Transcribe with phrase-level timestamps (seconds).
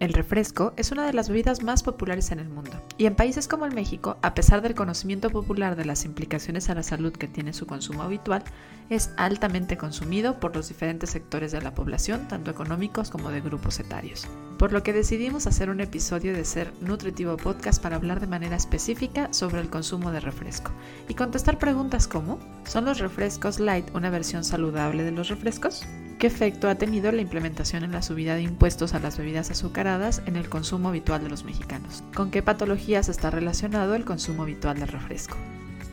[0.00, 3.46] El refresco es una de las bebidas más populares en el mundo, y en países
[3.46, 7.28] como el México, a pesar del conocimiento popular de las implicaciones a la salud que
[7.28, 8.42] tiene su consumo habitual,
[8.88, 13.78] es altamente consumido por los diferentes sectores de la población, tanto económicos como de grupos
[13.78, 14.26] etarios.
[14.58, 18.56] Por lo que decidimos hacer un episodio de Ser Nutritivo Podcast para hablar de manera
[18.56, 20.72] específica sobre el consumo de refresco
[21.08, 25.84] y contestar preguntas como ¿Son los refrescos light una versión saludable de los refrescos?
[26.20, 30.20] ¿Qué efecto ha tenido la implementación en la subida de impuestos a las bebidas azucaradas
[30.26, 32.04] en el consumo habitual de los mexicanos?
[32.14, 35.38] ¿Con qué patologías está relacionado el consumo habitual de refresco?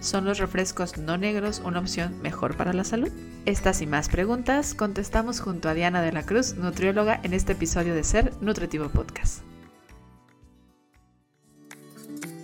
[0.02, 3.10] ¿Son los refrescos no negros una opción mejor para la salud?
[3.46, 7.96] Estas y más preguntas contestamos junto a Diana de la Cruz, nutrióloga, en este episodio
[7.96, 9.44] de Ser Nutritivo Podcast.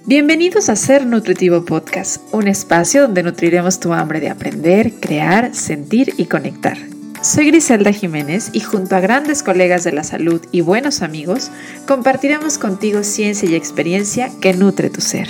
[0.06, 6.14] Bienvenidos a Ser Nutritivo Podcast, un espacio donde nutriremos tu hambre de aprender, crear, sentir
[6.16, 6.93] y conectar
[7.24, 11.52] soy Griselda Jiménez y junto a grandes colegas de la salud y buenos amigos,
[11.88, 15.30] compartiremos contigo ciencia y experiencia que nutre tu ser.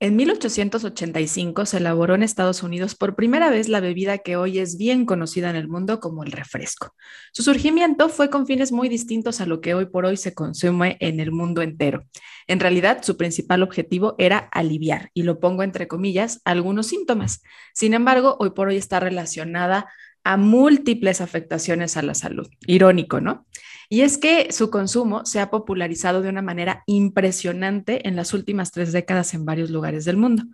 [0.00, 4.76] En 1885 se elaboró en Estados Unidos por primera vez la bebida que hoy es
[4.76, 6.94] bien conocida en el mundo como el refresco.
[7.32, 10.96] Su surgimiento fue con fines muy distintos a lo que hoy por hoy se consume
[11.00, 12.04] en el mundo entero.
[12.46, 17.42] En realidad, su principal objetivo era aliviar, y lo pongo entre comillas, algunos síntomas.
[17.72, 19.88] Sin embargo, hoy por hoy está relacionada
[20.24, 22.48] a múltiples afectaciones a la salud.
[22.66, 23.46] Irónico, ¿no?
[23.90, 28.72] Y es que su consumo se ha popularizado de una manera impresionante en las últimas
[28.72, 30.44] tres décadas en varios lugares del mundo,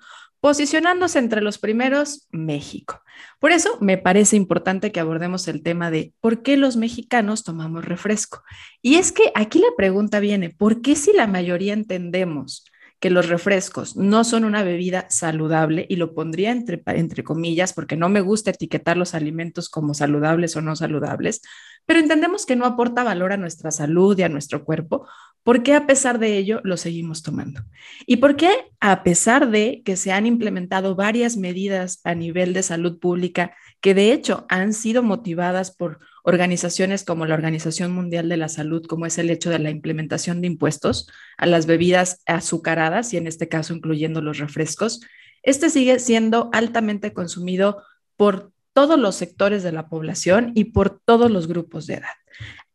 [0.40, 3.02] posicionándose entre los primeros México.
[3.38, 7.84] Por eso me parece importante que abordemos el tema de por qué los mexicanos tomamos
[7.84, 8.42] refresco.
[8.82, 12.64] Y es que aquí la pregunta viene, ¿por qué si la mayoría entendemos
[13.00, 17.96] que los refrescos no son una bebida saludable, y lo pondría entre, entre comillas porque
[17.96, 21.40] no me gusta etiquetar los alimentos como saludables o no saludables,
[21.86, 25.08] pero entendemos que no aporta valor a nuestra salud y a nuestro cuerpo,
[25.42, 27.62] ¿por qué a pesar de ello lo seguimos tomando?
[28.06, 32.62] ¿Y por qué a pesar de que se han implementado varias medidas a nivel de
[32.62, 38.36] salud pública que de hecho han sido motivadas por organizaciones como la Organización Mundial de
[38.36, 41.08] la Salud, como es el hecho de la implementación de impuestos
[41.38, 45.00] a las bebidas azucaradas y en este caso incluyendo los refrescos,
[45.42, 47.82] este sigue siendo altamente consumido
[48.16, 52.14] por todos los sectores de la población y por todos los grupos de edad.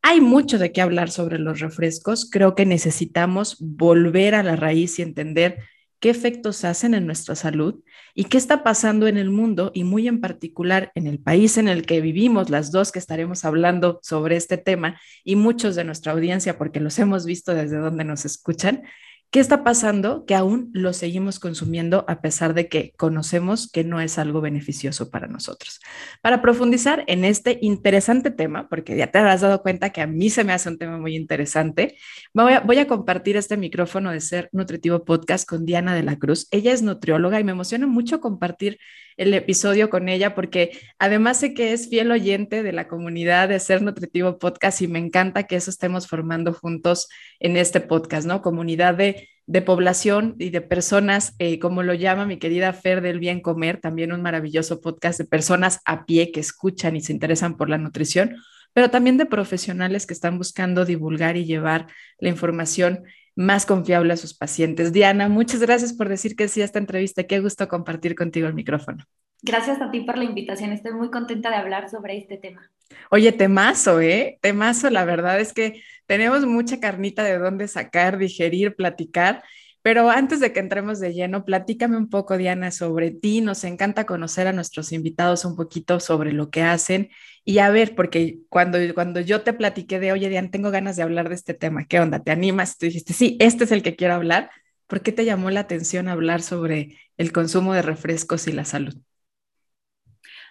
[0.07, 2.29] Hay mucho de qué hablar sobre los refrescos.
[2.29, 5.57] Creo que necesitamos volver a la raíz y entender
[5.99, 7.81] qué efectos hacen en nuestra salud
[8.13, 11.67] y qué está pasando en el mundo y muy en particular en el país en
[11.67, 16.11] el que vivimos, las dos que estaremos hablando sobre este tema y muchos de nuestra
[16.11, 18.83] audiencia porque los hemos visto desde donde nos escuchan.
[19.31, 20.25] ¿Qué está pasando?
[20.25, 25.09] Que aún lo seguimos consumiendo a pesar de que conocemos que no es algo beneficioso
[25.09, 25.81] para nosotros.
[26.21, 30.29] Para profundizar en este interesante tema, porque ya te habrás dado cuenta que a mí
[30.29, 31.97] se me hace un tema muy interesante,
[32.33, 36.17] voy a, voy a compartir este micrófono de Ser Nutritivo Podcast con Diana de la
[36.17, 36.47] Cruz.
[36.51, 38.79] Ella es nutrióloga y me emociona mucho compartir
[39.17, 43.59] el episodio con ella porque además sé que es fiel oyente de la comunidad de
[43.59, 47.07] Ser Nutritivo Podcast y me encanta que eso estemos formando juntos
[47.39, 48.41] en este podcast, ¿no?
[48.41, 49.29] Comunidad de,
[49.65, 54.11] población y de personas, eh, como lo llama mi querida Fer del Bien Comer, también
[54.11, 58.35] un maravilloso podcast de personas a pie que escuchan y se interesan por la nutrición,
[58.73, 61.87] pero también de profesionales que están buscando divulgar y llevar
[62.19, 63.03] la información
[63.35, 64.93] más confiable a sus pacientes.
[64.93, 67.23] Diana, muchas gracias por decir que sí a esta entrevista.
[67.23, 69.03] Qué gusto compartir contigo el micrófono.
[69.41, 70.71] Gracias a ti por la invitación.
[70.71, 72.71] Estoy muy contenta de hablar sobre este tema.
[73.11, 74.39] Oye, temazo, ¿eh?
[74.41, 79.43] Temazo, la verdad es que tenemos mucha carnita de dónde sacar, digerir, platicar.
[79.85, 83.41] Pero antes de que entremos de lleno, platícame un poco, Diana, sobre ti.
[83.41, 87.11] Nos encanta conocer a nuestros invitados un poquito sobre lo que hacen.
[87.43, 91.03] Y a ver, porque cuando, cuando yo te platiqué de, oye, Diana, tengo ganas de
[91.03, 92.23] hablar de este tema, ¿qué onda?
[92.23, 92.79] ¿Te animas?
[92.79, 94.49] Tú dijiste, sí, este es el que quiero hablar.
[94.87, 98.95] ¿Por qué te llamó la atención hablar sobre el consumo de refrescos y la salud?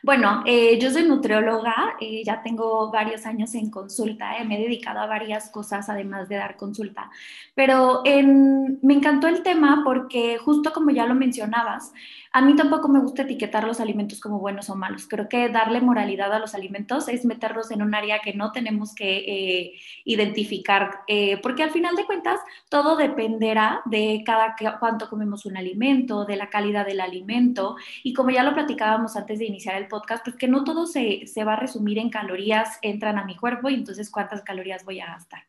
[0.04, 4.62] Bueno, eh, yo soy nutrióloga, eh, ya tengo varios años en consulta, eh, me he
[4.62, 7.10] dedicado a varias cosas además de dar consulta,
[7.54, 11.94] pero me encantó el tema porque justo como ya lo mencionabas,
[12.36, 15.06] a mí tampoco me gusta etiquetar los alimentos como buenos o malos.
[15.06, 18.92] Creo que darle moralidad a los alimentos es meterlos en un área que no tenemos
[18.92, 19.72] que eh,
[20.04, 26.24] identificar, eh, porque al final de cuentas todo dependerá de cada cuánto comemos un alimento,
[26.24, 30.24] de la calidad del alimento y como ya lo platicábamos antes de iniciar el podcast,
[30.24, 33.68] pues que no todo se, se va a resumir en calorías entran a mi cuerpo
[33.68, 35.44] y entonces cuántas calorías voy a gastar.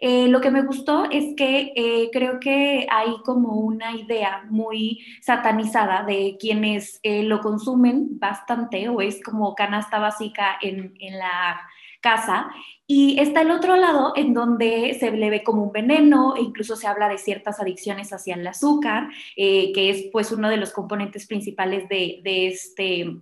[0.00, 5.04] Eh, lo que me gustó es que eh, creo que hay como una idea muy
[5.22, 11.60] satanizada de quienes eh, lo consumen bastante o es como canasta básica en, en la
[12.02, 12.48] casa
[12.86, 16.76] y está el otro lado en donde se le ve como un veneno e incluso
[16.76, 21.26] se habla de ciertas adicciones hacia el azúcar, que es pues uno de los componentes
[21.26, 23.16] principales de, de este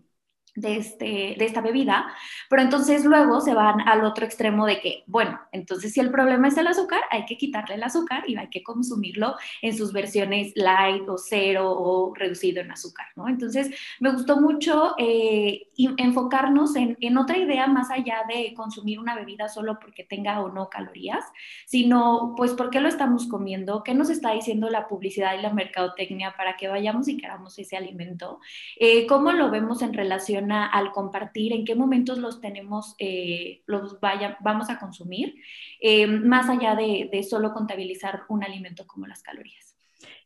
[0.55, 2.07] de, este, de esta bebida,
[2.49, 6.49] pero entonces luego se van al otro extremo de que, bueno, entonces si el problema
[6.49, 10.53] es el azúcar, hay que quitarle el azúcar y hay que consumirlo en sus versiones
[10.55, 13.29] light o cero o reducido en azúcar, ¿no?
[13.29, 19.15] Entonces me gustó mucho eh, enfocarnos en, en, otra idea más allá de consumir una
[19.17, 21.25] bebida solo porque tenga o no calorías,
[21.67, 25.53] sino pues por qué lo estamos comiendo, qué nos está diciendo la publicidad y la
[25.53, 28.41] mercadotecnia para que vayamos y queramos ese alimento,
[28.79, 34.01] eh, cómo lo vemos en relación al compartir, en qué momentos los tenemos, eh, los
[34.01, 35.35] vaya, vamos a consumir,
[35.81, 39.75] eh, más allá de, de solo contabilizar un alimento como las calorías.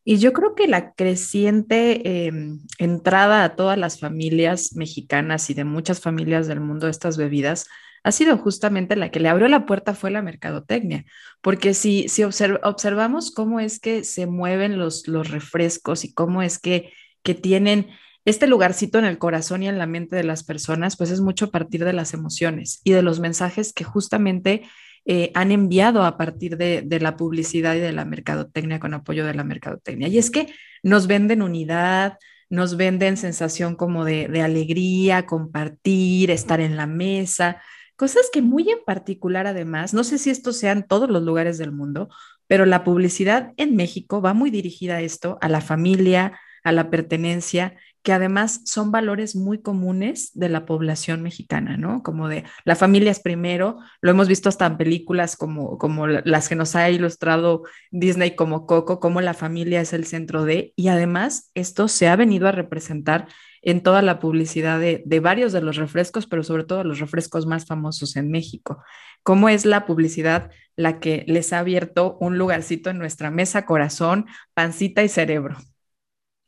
[0.05, 5.65] Y yo creo que la creciente em, entrada a todas las familias mexicanas y de
[5.65, 7.67] muchas familias del mundo de estas bebidas
[8.05, 11.05] ha sido justamente la que le abrió la puerta fue la mercadotecnia,
[11.43, 16.59] porque si, si observamos cómo es que se mueven los, los refrescos y cómo es
[16.59, 16.93] que,
[17.23, 17.89] que tienen
[18.29, 21.47] este lugarcito en el corazón y en la mente de las personas, pues es mucho
[21.47, 24.63] a partir de las emociones y de los mensajes que justamente
[25.07, 29.35] eh, han enviado a partir de, la publicidad y de la mercadotecnia con apoyo de
[29.35, 30.09] la mercadotecnia.
[30.09, 30.53] Y es que
[30.83, 32.19] nos venden unidad,
[32.51, 37.63] nos venden sensación como de, de alegría, compartir, estar en la mesa,
[37.97, 41.57] cosas que muy en particular además, no sé si esto sea en todos los lugares
[41.57, 42.09] del mundo,
[42.47, 46.91] pero la publicidad en México va muy dirigida a esto, a la familia, a la
[46.91, 52.03] pertenencia que además son valores muy comunes de la población mexicana, ¿no?
[52.03, 56.49] Como de la familia es primero, lo hemos visto hasta en películas como, como las
[56.49, 60.89] que nos ha ilustrado Disney como Coco, como la familia es el centro de, y
[60.89, 63.29] además esto se ha venido a representar
[63.63, 67.47] en toda la publicidad de, de varios de los refrescos, pero sobre todo los refrescos
[67.47, 68.83] más famosos en México.
[69.23, 74.27] ¿Cómo es la publicidad la que les ha abierto un lugarcito en nuestra mesa, corazón,
[74.55, 75.59] pancita y cerebro?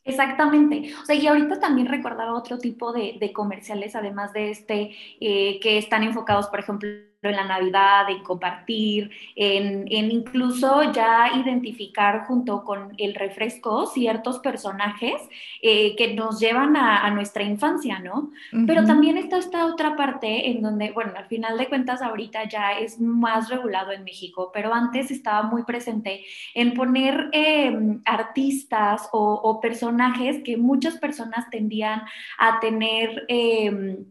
[0.05, 0.93] Exactamente.
[1.03, 5.79] O sea, y ahorita también recordaba otro tipo de, comerciales, además de este, eh, que
[5.79, 6.89] están enfocados, por ejemplo,
[7.29, 15.21] en la Navidad, en compartir, en, incluso ya identificar junto con el refresco ciertos personajes
[15.63, 18.31] eh, que nos llevan a, nuestra infancia, ¿no?
[18.67, 22.73] Pero también está esta otra parte en donde, bueno, al final de cuentas ahorita ya
[22.79, 26.25] es más regulado en México, pero antes estaba muy presente
[26.55, 32.03] en poner em, artistas o, personajes que muchas personas tendían
[32.39, 33.25] a tener...
[33.29, 34.05] Em,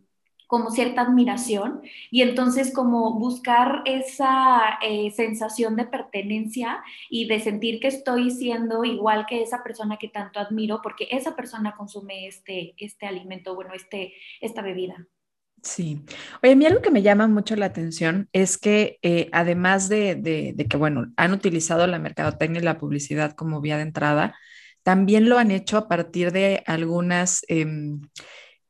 [0.49, 7.79] como cierta admiración y entonces como buscar esa eh, sensación de pertenencia y de sentir
[7.79, 12.73] que estoy siendo igual que esa persona que tanto admiro porque esa persona consume este,
[12.77, 15.07] este alimento, bueno, este, esta bebida.
[15.61, 16.01] Sí.
[16.41, 20.15] Oye, a mí algo que me llama mucho la atención es que eh, además de,
[20.15, 24.35] de, que, bueno, han utilizado la mercadotecnia y la publicidad como vía de entrada,
[24.81, 28.01] también lo han hecho a partir de algunas em,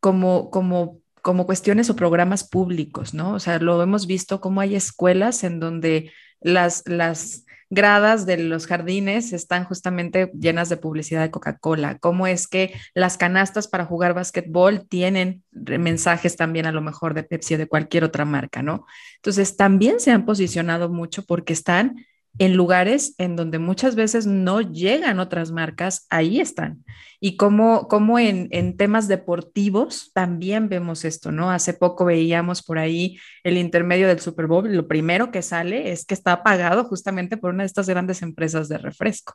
[0.01, 3.33] como, como como cuestiones o programas públicos, ¿no?
[3.33, 6.11] O sea, lo hemos visto como hay escuelas en donde
[6.41, 12.47] las, las gradas de los jardines están justamente llenas de publicidad de Coca-Cola, cómo es
[12.47, 17.57] que las canastas para jugar básquetbol tienen mensajes también a lo mejor de Pepsi o
[17.59, 18.85] de cualquier otra marca, ¿no?
[19.17, 22.05] Entonces, también se han posicionado mucho porque están
[22.37, 26.83] en lugares en donde muchas veces no llegan otras marcas, ahí están.
[27.19, 31.51] Y como, como en, en, temas deportivos también vemos esto, ¿no?
[31.51, 36.05] Hace poco veíamos por ahí el intermedio del Super Bowl, lo primero que sale es
[36.05, 39.33] que está pagado justamente por una de estas grandes empresas de refresco.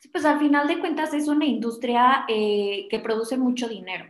[0.00, 4.06] Sí, pues al final de cuentas es una industria eh, que produce mucho dinero.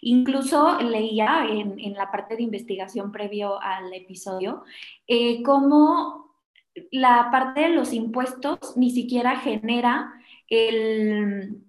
[0.00, 4.62] Incluso leía en, en, la parte de investigación previo al episodio
[5.08, 6.21] eh, cómo
[6.90, 10.12] la parte de los impuestos ni siquiera genera
[10.48, 11.62] el,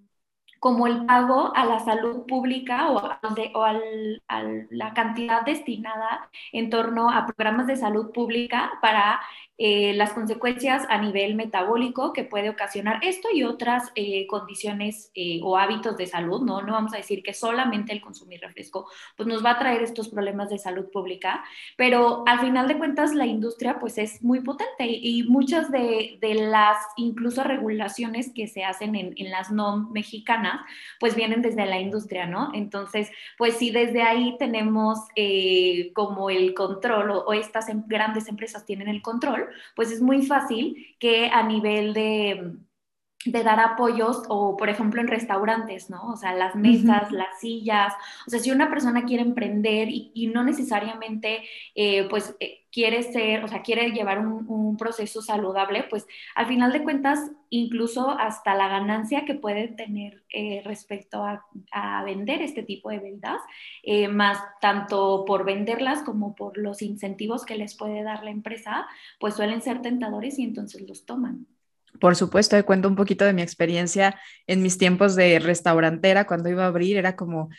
[0.60, 7.26] como el pago a la salud pública o, a la cantidad destinada en torno a
[7.26, 9.20] programas de salud pública para
[9.60, 15.42] eh, las consecuencias a nivel metabólico que puede ocasionar esto y otras eh, condiciones eh,
[15.44, 16.64] o hábitos de salud, ¿no?
[16.64, 20.10] No vamos a decir que solamente el consumir refresco pues nos va a traer estos
[20.10, 21.44] problemas de salud pública,
[21.78, 26.34] pero al final de cuentas la industria pues es muy potente y, muchas de, de,
[26.34, 30.62] las incluso regulaciones que se hacen en, en las NOM mexicanas
[31.00, 32.50] pues vienen desde la industria, ¿no?
[32.56, 35.00] Entonces, pues si desde ahí tenemos
[35.94, 39.44] como el control o, o estas em, grandes empresas tienen el control,
[39.76, 42.54] pues es muy fácil que a nivel de
[43.26, 46.12] de dar apoyos o, por ejemplo, en restaurantes, ¿no?
[46.12, 47.94] O sea, las mesas, las sillas.
[48.28, 51.44] O sea, si una persona quiere emprender y, no necesariamente,
[51.76, 56.72] eh, pues, eh, quiere ser, o sea, quiere llevar un, proceso saludable, pues, al final
[56.74, 62.64] de cuentas, incluso hasta la ganancia que puede tener eh, respecto a, a, vender este
[62.64, 63.42] tipo de bebidas,
[64.10, 68.88] más tanto por venderlas como por los incentivos que les puede dar la empresa,
[69.20, 71.46] pues suelen ser tentadores y entonces los toman.
[72.00, 76.50] Por supuesto, te cuento un poquito de mi experiencia en mis tiempos de restaurantera, cuando
[76.50, 77.50] iba a abrir, era como,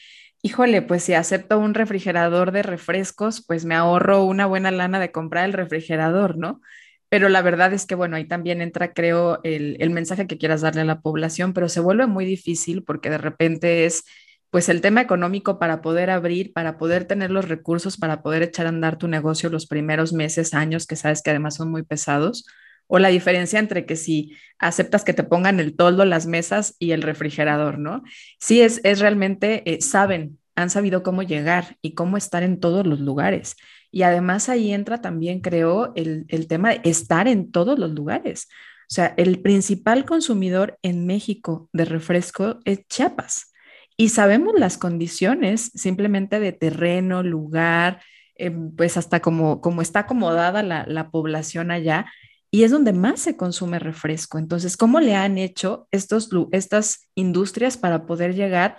[0.42, 5.12] híjole, pues si acepto un refrigerador de refrescos, pues me ahorro una buena lana de
[5.12, 6.60] comprar el refrigerador, ¿no?
[7.08, 10.62] Pero la verdad es que, bueno, ahí también entra, creo, el, el mensaje que quieras
[10.62, 14.04] darle a la población, pero se vuelve muy difícil porque de repente es,
[14.50, 18.66] pues el tema económico para poder abrir, para poder tener los recursos, para poder echar
[18.66, 22.44] a andar tu negocio los primeros meses, años, que sabes que además son muy pesados
[22.86, 26.92] o la diferencia entre que si aceptas que te pongan el toldo, las mesas y
[26.92, 28.02] el refrigerador, ¿no?
[28.38, 32.86] Sí, es, es realmente, eh, saben, han sabido cómo llegar y cómo estar en todos
[32.86, 33.56] los lugares.
[33.90, 38.48] Y además ahí entra también, creo, el, el tema de estar en todos los lugares.
[38.90, 43.52] O sea, el principal consumidor en México de refresco es Chiapas.
[43.96, 48.02] Y sabemos las condiciones simplemente de terreno, lugar,
[48.36, 52.06] em, pues hasta como, como está acomodada la, la población allá,
[52.54, 54.38] y es donde más se consume refresco.
[54.38, 58.76] Entonces, ¿cómo le han hecho estos, estas industrias para poder llegar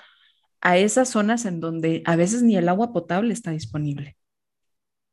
[0.62, 4.16] a esas zonas en donde a veces ni el agua potable está disponible?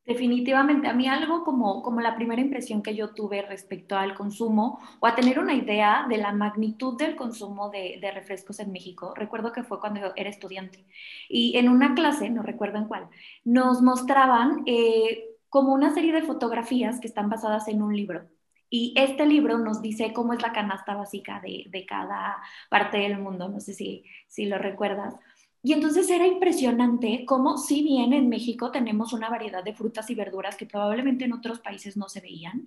[0.06, 4.78] Definitivamente, a mí algo como, como la primera impresión que yo tuve respecto al consumo
[5.00, 9.50] o a tener una idea de la magnitud del consumo de, refrescos en México, recuerdo
[9.50, 10.86] que fue cuando era estudiante
[11.28, 13.08] y en una clase, no recuerdo en cuál,
[13.42, 18.28] nos mostraban eh, como una serie de fotografías que están basadas en un libro.
[18.74, 22.38] Y este libro nos dice cómo es la canasta básica de, de cada
[22.70, 25.14] parte del mundo, no sé si, si lo recuerdas.
[25.62, 30.14] Y entonces era impresionante cómo, si bien en México tenemos una variedad de frutas y
[30.14, 32.66] verduras que probablemente en otros países no se veían,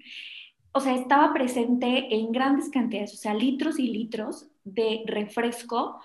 [0.73, 6.01] o sea, estaba presente en grandes cantidades, o sea, litros y litros de refresco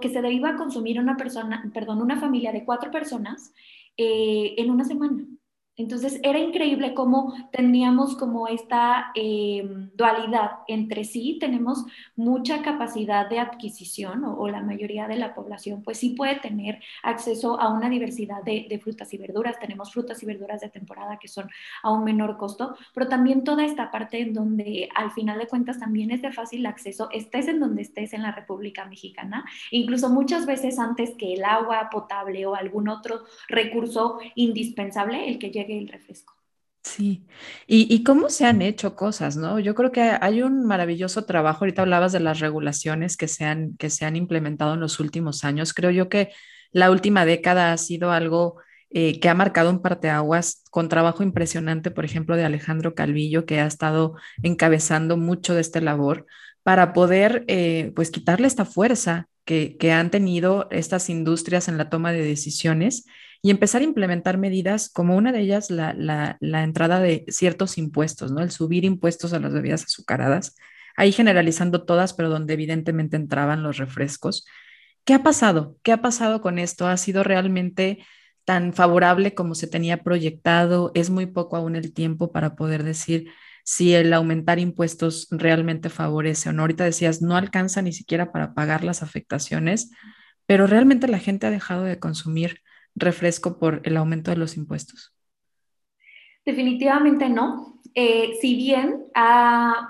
[0.00, 3.52] que se debía consumir una persona, perdón, una familia de cuatro personas
[3.98, 5.26] eh, en una semana.
[5.78, 13.40] Entonces era increíble cómo teníamos como esta em, dualidad entre sí, tenemos mucha capacidad de
[13.40, 18.42] adquisición o, la mayoría de la población pues sí puede tener acceso a una diversidad
[18.42, 21.50] de, frutas y verduras, tenemos frutas y verduras de temporada que son
[21.82, 25.78] a un menor costo, pero también toda esta parte en donde al final de cuentas
[25.78, 30.46] también es de fácil acceso, estés en donde estés en la República Mexicana, incluso muchas
[30.46, 36.36] veces antes que el agua potable o algún otro recurso indispensable, el que el refresco.
[36.86, 37.26] Sí,
[37.66, 39.58] y, cómo se han hecho cosas, ¿no?
[39.58, 43.76] Yo creo que hay un maravilloso trabajo, ahorita hablabas de las regulaciones que se han,
[43.76, 46.30] que se han implementado en los últimos años, creo yo que
[46.70, 48.58] la última década ha sido algo
[48.90, 53.60] eh, que ha marcado un parteaguas con trabajo impresionante, por ejemplo, de Alejandro Calvillo, que
[53.60, 56.24] ha estado encabezando mucho de esta labor
[56.62, 61.90] para poder, eh, pues, quitarle esta fuerza que, que han tenido estas industrias en la
[61.90, 63.06] toma de decisiones
[63.42, 68.32] y empezar a implementar medidas como una de ellas la, la, entrada de ciertos impuestos,
[68.32, 68.42] ¿no?
[68.42, 70.56] El subir impuestos a las bebidas azucaradas,
[70.96, 74.46] ahí generalizando todas, pero donde evidentemente entraban los refrescos.
[75.04, 75.76] ¿Qué ha pasado?
[75.82, 76.86] ¿Qué ha pasado con esto?
[76.88, 78.04] ¿Ha sido realmente
[78.44, 80.90] tan favorable como se tenía proyectado?
[80.94, 83.30] ¿Es muy poco aún el tiempo para poder decir
[83.64, 86.62] si el aumentar impuestos realmente favorece o no?
[86.62, 89.90] Ahorita decías, no alcanza ni siquiera para pagar las afectaciones,
[90.46, 92.62] pero realmente la gente ha dejado de consumir
[92.96, 95.14] refresco por el aumento de los impuestos?
[96.44, 97.80] Definitivamente no.
[97.94, 99.04] Eh, si bien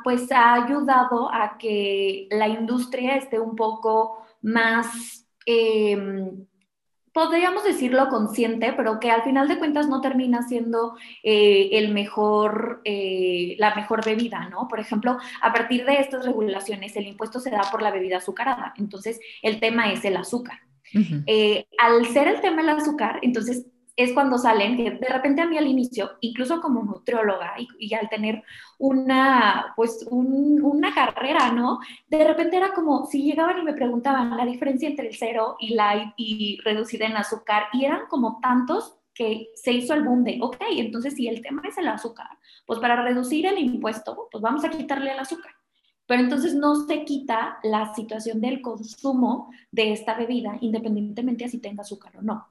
[0.04, 6.46] pues ha ayudado a que la industria esté un poco más, em,
[7.12, 12.82] podríamos decirlo consciente, pero que al final de cuentas no termina siendo eh, el mejor,
[12.84, 14.68] eh, la mejor bebida, ¿no?
[14.68, 18.74] Por ejemplo, a partir de estas regulaciones, el impuesto se da por la bebida azucarada.
[18.76, 20.58] Entonces, el tema es el azúcar.
[21.26, 23.66] Eh, al ser el tema del azúcar, entonces
[23.96, 28.10] es cuando salen, que de repente a mí al inicio, incluso como nutrióloga y, al
[28.10, 28.42] tener
[28.78, 31.80] una, pues una carrera, ¿no?
[32.06, 35.74] De repente era como si llegaban y me preguntaban la diferencia entre el cero y
[35.74, 40.38] light y reducida en azúcar, y eran como tantos que se hizo el boom de,
[40.42, 42.28] ok, entonces si el tema es el azúcar,
[42.66, 45.55] pues para reducir el impuesto, pues vamos a quitarle el azúcar
[46.06, 51.58] pero entonces no se quita la situación del consumo de esta bebida, independientemente de si
[51.60, 52.48] tenga azúcar o no.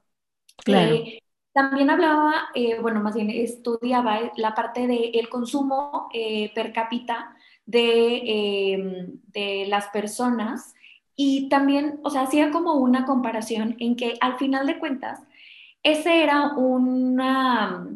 [0.64, 0.94] Claro.
[0.96, 1.22] Eh,
[1.52, 7.34] También hablaba, eh, bueno, más bien estudiaba la parte del consumo eh, per cápita
[7.64, 10.74] de, em, de las personas
[11.16, 15.22] y también, o sea, hacía como una comparación en que al final de cuentas,
[15.82, 17.88] ese era una,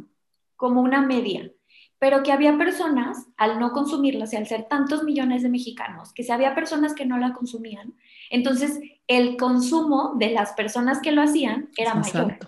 [0.56, 1.52] como una media,
[2.00, 6.24] pero que había personas, al no consumirlas y al ser tantos millones de mexicanos, que
[6.24, 7.94] si había personas que no la consumían,
[8.30, 12.38] entonces el consumo de las personas que lo hacían era mayor.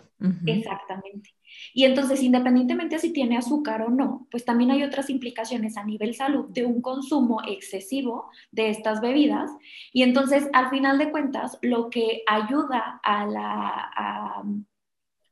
[0.46, 1.34] Exactamente.
[1.74, 6.14] Y entonces, independientemente si tiene azúcar o no, pues también hay otras implicaciones a nivel
[6.14, 9.50] salud de un consumo excesivo de estas bebidas.
[9.92, 14.42] Y entonces, al final de cuentas, lo que ayuda a la,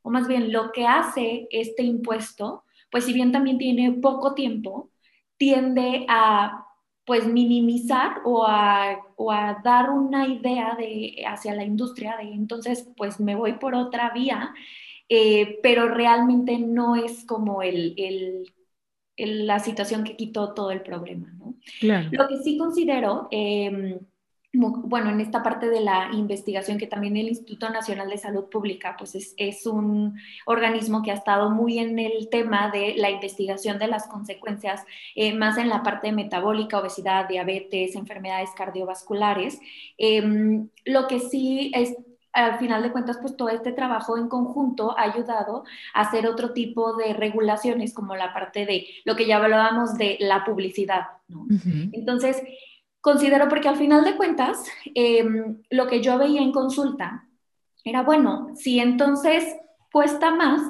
[0.02, 4.90] o más bien lo que hace este impuesto, pues si bien también tiene poco tiempo,
[5.36, 6.66] tiende a
[7.06, 12.88] pues minimizar o a, o a, dar una idea de, hacia la industria de entonces
[12.96, 14.52] pues me voy por otra vía
[15.12, 18.44] eh, pero realmente no es como el, el,
[19.16, 21.32] la situación que quitó todo el problema.
[21.36, 21.56] ¿no?
[22.12, 23.98] Lo que sí considero, em,
[24.52, 28.96] bueno, en esta parte de la investigación que también el Instituto Nacional de Salud Pública,
[28.98, 33.78] pues es, es, un organismo que ha estado muy en el tema de la investigación
[33.78, 39.60] de las consecuencias, eh, más en la parte metabólica, obesidad, diabetes, enfermedades cardiovasculares.
[39.96, 41.94] Em, lo que sí es,
[42.32, 45.62] al final de cuentas, pues todo este trabajo en conjunto ha ayudado
[45.94, 50.16] a hacer otro tipo de regulaciones, como la parte de lo que ya hablábamos de
[50.18, 51.46] la publicidad, ¿no?
[51.92, 52.42] Entonces,
[53.00, 54.64] considero, porque al final de cuentas,
[54.94, 57.26] em, lo que yo veía en consulta
[57.84, 59.44] era, bueno, si entonces
[59.92, 60.60] cuesta más,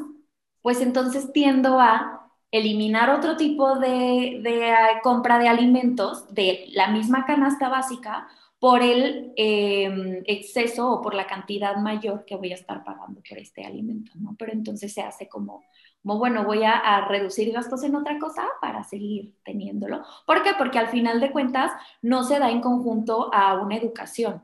[0.63, 7.25] pues entonces tiendo a eliminar otro tipo de, ah, compra de alimentos de la misma
[7.25, 12.85] canasta básica por el em, exceso o por la cantidad mayor que voy a estar
[12.85, 14.35] pagando por este alimento, ¿no?
[14.39, 15.65] Pero entonces se hace como,
[16.03, 20.03] bueno, voy a, reducir gastos en otra cosa para seguir teniéndolo.
[20.27, 20.51] ¿Por qué?
[20.57, 24.43] Porque al final de cuentas no se da en conjunto a una educación.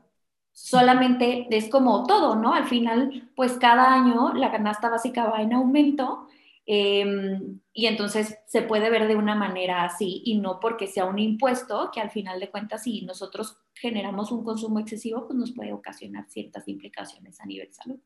[0.51, 2.53] Solamente es como todo, ¿no?
[2.53, 6.27] Al final, pues cada año la canasta básica va en aumento
[6.69, 11.17] Em, y entonces se puede ver de una manera así y no porque sea un
[11.17, 15.71] impuesto que al final de cuentas si nosotros generamos un consumo excesivo pues nos puede
[15.71, 17.99] ocasionar ciertas implicaciones a nivel salud.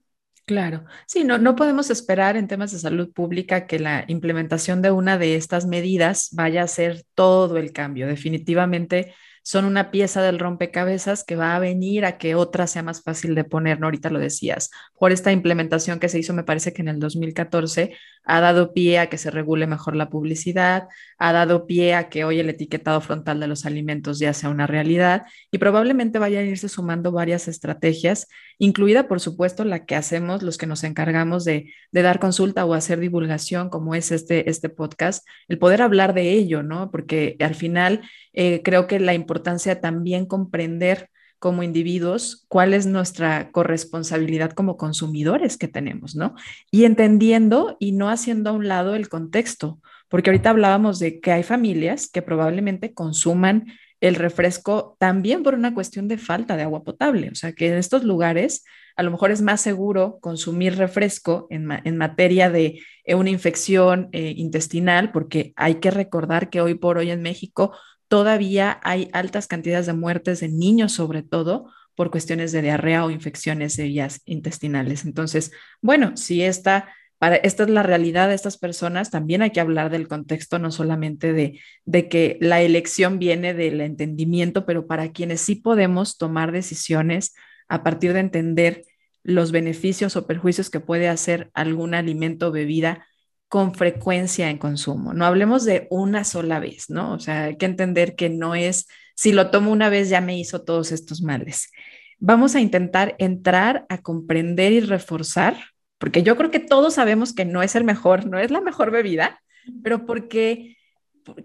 [0.45, 4.91] Claro, sí, no, no podemos esperar en temas de salud pública que la implementación de
[4.91, 8.07] una de estas medidas vaya a ser todo el cambio.
[8.07, 13.01] Definitivamente son una pieza del rompecabezas que va a venir a que otra sea más
[13.01, 13.87] fácil de poner, ¿no?
[13.87, 17.95] Ahorita lo decías, por esta implementación que se hizo, me parece que en el 2014
[18.23, 22.23] ha dado pie a que se regule mejor la publicidad, ha dado pie a que
[22.23, 26.47] hoy el etiquetado frontal de los alimentos ya sea una realidad y probablemente vayan a
[26.47, 28.27] irse sumando varias estrategias,
[28.57, 32.99] incluida, por supuesto, la que hacemos los que nos encargamos de, dar consulta o hacer
[32.99, 36.91] divulgación, como es este, este podcast, el poder hablar de ello, ¿no?
[36.91, 38.01] Porque al final
[38.33, 41.09] eh, creo que la importancia también comprender
[41.41, 46.35] como individuos cuál es nuestra corresponsabilidad como consumidores que tenemos, ¿no?
[46.69, 51.31] Y entendiendo y no haciendo a un lado el contexto, porque ahorita hablábamos de que
[51.31, 53.65] hay familias que probablemente consuman
[54.01, 57.75] el refresco también por una cuestión de falta de agua potable, o sea que en
[57.75, 58.63] estos lugares
[58.95, 64.33] a lo mejor es más seguro consumir refresco en, materia de eh, una infección eh,
[64.35, 67.75] intestinal, porque hay que recordar que hoy por hoy en México
[68.11, 73.09] todavía hay altas cantidades de muertes de niños, sobre todo por cuestiones de diarrea o
[73.09, 75.05] infecciones de vías intestinales.
[75.05, 79.61] Entonces, bueno, si esta, para, esta es la realidad de estas personas, también hay que
[79.61, 85.13] hablar del contexto, no solamente de, de que la elección viene del entendimiento, pero para
[85.13, 87.33] quienes sí podemos tomar decisiones
[87.69, 88.83] a partir de entender
[89.23, 93.07] los beneficios o perjuicios que puede hacer algún alimento o bebida
[93.51, 95.13] con frecuencia en consumo.
[95.13, 97.11] No hablemos de una sola vez, ¿no?
[97.11, 100.39] O sea, hay que entender que no es, si lo tomo una vez ya me
[100.39, 101.69] hizo todos estos males.
[102.17, 105.57] Vamos a intentar entrar a comprender y reforzar,
[105.97, 108.89] porque yo creo que todos sabemos que no es el mejor, no es la mejor
[108.89, 109.41] bebida,
[109.83, 110.77] pero porque,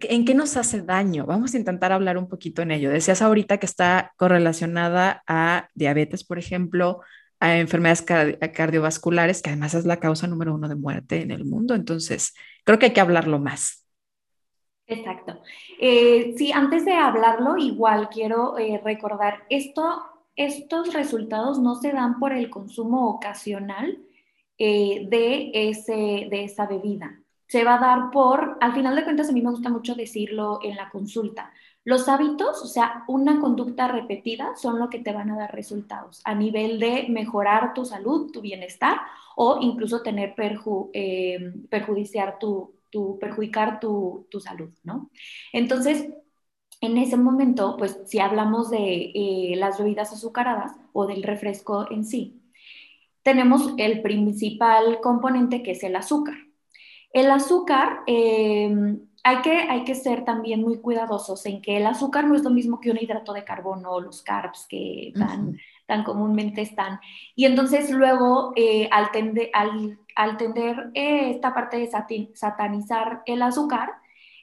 [0.03, 1.27] ¿en qué nos hace daño?
[1.27, 2.88] Vamos a intentar hablar un poquito en ello.
[2.88, 7.01] Decías ahorita que está correlacionada a diabetes, por ejemplo,
[7.40, 8.03] a enfermedades
[8.55, 11.75] cardiovasculares, que además es la causa número uno de muerte en el mundo.
[11.75, 13.87] Entonces, creo que hay que hablarlo más.
[14.87, 15.40] Exacto.
[15.81, 20.03] Eh, sí, antes de hablarlo, igual quiero eh, recordar, esto,
[20.37, 23.99] estos resultados no se dan por el consumo ocasional
[24.59, 27.20] eh, de, ese, de esa bebida.
[27.49, 30.61] se va a dar por, al final de cuentas, a mí me gusta mucho decirlo
[30.62, 31.53] en la consulta.
[31.87, 36.20] Los hábitos, o sea, una conducta repetida, son lo que te van a dar resultados
[36.25, 38.99] a nivel de mejorar tu salud, tu bienestar
[39.37, 40.35] o incluso tener
[40.92, 42.75] eh, perjudiciar tu,
[43.20, 45.11] perjudicar tu, salud, ¿no?
[45.53, 46.09] Entonces,
[46.81, 52.05] en ese momento, pues si hablamos de eh, las bebidas azucaradas o del refresco en
[52.05, 52.42] sí,
[53.22, 56.35] tenemos el principal componente que es el azúcar.
[57.12, 62.29] El azúcar, eh, hay, que, hay que ser también muy cuidadosos en que el azúcar
[62.29, 66.61] no es lo mismo que un hidrato de carbono, los carbs que tan, tan comúnmente
[66.61, 67.01] están.
[67.35, 71.91] Y entonces luego, eh, al, tender, al, al tender eh, esta parte de
[72.35, 73.95] satanizar el azúcar,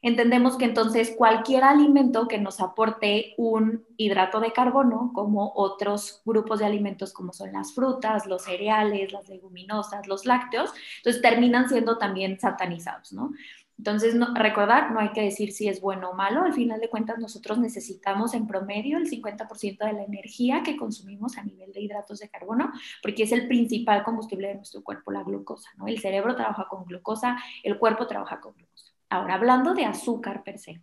[0.02, 6.60] entendemos que entonces cualquier alimento que nos aporte un hidrato de carbono, como otros grupos
[6.60, 11.98] de alimentos como son las frutas, los cereales, las leguminosas, los lácteos, entonces terminan siendo
[11.98, 13.32] también satanizados, ¿no?
[13.77, 17.17] Entonces, recordar, no hay que decir si es bueno o malo, al final de cuentas
[17.17, 22.19] nosotros necesitamos en promedio el 50% de la energía que consumimos a nivel de hidratos
[22.19, 25.88] de carbono, porque es el principal combustible de nuestro cuerpo, la glucosa, ¿no?
[25.88, 28.93] El cerebro trabaja con glucosa, el cuerpo trabaja con glucosa.
[29.09, 30.81] Ahora, hablando de azúcar per se,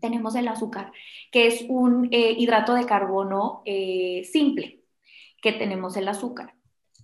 [0.00, 0.92] tenemos el azúcar,
[1.30, 4.82] que es un eh, hidrato de carbono eh, simple,
[5.40, 6.54] que tenemos el azúcar.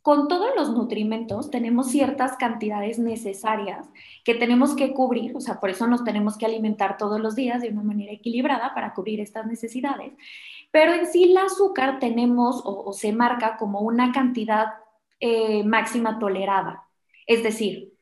[0.08, 3.86] Con todos los nutrimentos tenemos ciertas cantidades necesarias
[4.24, 7.60] que tenemos que cubrir, o sea, por eso nos tenemos que alimentar todos los días
[7.60, 10.14] de una manera equilibrada para cubrir estas necesidades.
[10.70, 14.68] Pero en sí el azúcar tenemos o, se marca como una cantidad
[15.20, 16.88] eh, máxima tolerada.
[17.26, 17.92] Es decir,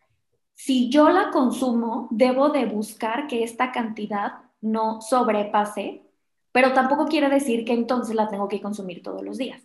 [0.55, 6.05] si yo la consumo, debo de buscar que esta cantidad no sobrepase,
[6.53, 9.61] pero tampoco quiere decir que entonces la tengo que consumir todos los días.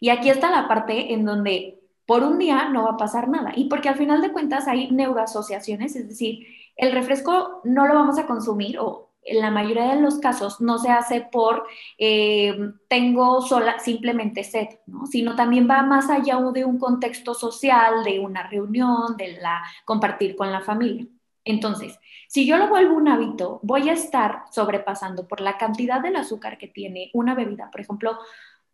[0.00, 3.52] Y aquí está la parte en donde por un día no va a pasar nada.
[3.56, 8.18] Y porque al final de cuentas hay neuroasociaciones, es decir, el refresco no lo vamos
[8.18, 11.64] a consumir o en la mayoría de los casos no se hace por
[11.98, 12.56] eh,
[12.88, 15.06] tengo sola, simplemente sed, ¿no?
[15.06, 20.36] sino también va más allá de un contexto social, de una reunión, de la compartir
[20.36, 21.06] con la familia.
[21.44, 26.16] Entonces, si yo lo vuelvo un hábito, voy a estar sobrepasando por la cantidad del
[26.16, 27.70] azúcar que tiene una bebida.
[27.70, 28.18] Por ejemplo,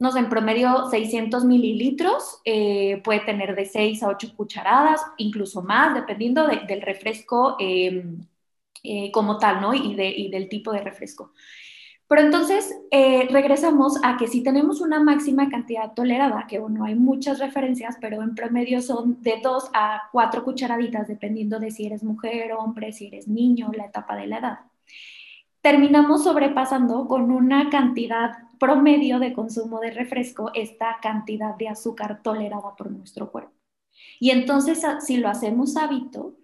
[0.02, 5.94] no en promedio 600 mililitros, eh, puede tener de 6 a 8 cucharadas, incluso más,
[5.94, 8.04] dependiendo del refresco eh,
[8.82, 9.72] eh, como tal, ¿no?
[9.74, 11.32] Y, del tipo de refresco.
[12.08, 16.96] Pero entonces eh, regresamos a que si tenemos una máxima cantidad tolerada, que bueno, hay
[16.96, 22.02] muchas referencias, pero en promedio son de 2 a 4 cucharaditas, dependiendo de si eres
[22.02, 24.58] mujer, hombre, si eres niño, la etapa de la edad.
[25.60, 28.32] Terminamos sobrepasando con una cantidad
[28.62, 33.50] promedio de consumo de refresco esta cantidad de azúcar tolerada por nuestro cuerpo.
[34.20, 36.36] Y entonces, si lo hacemos hábito,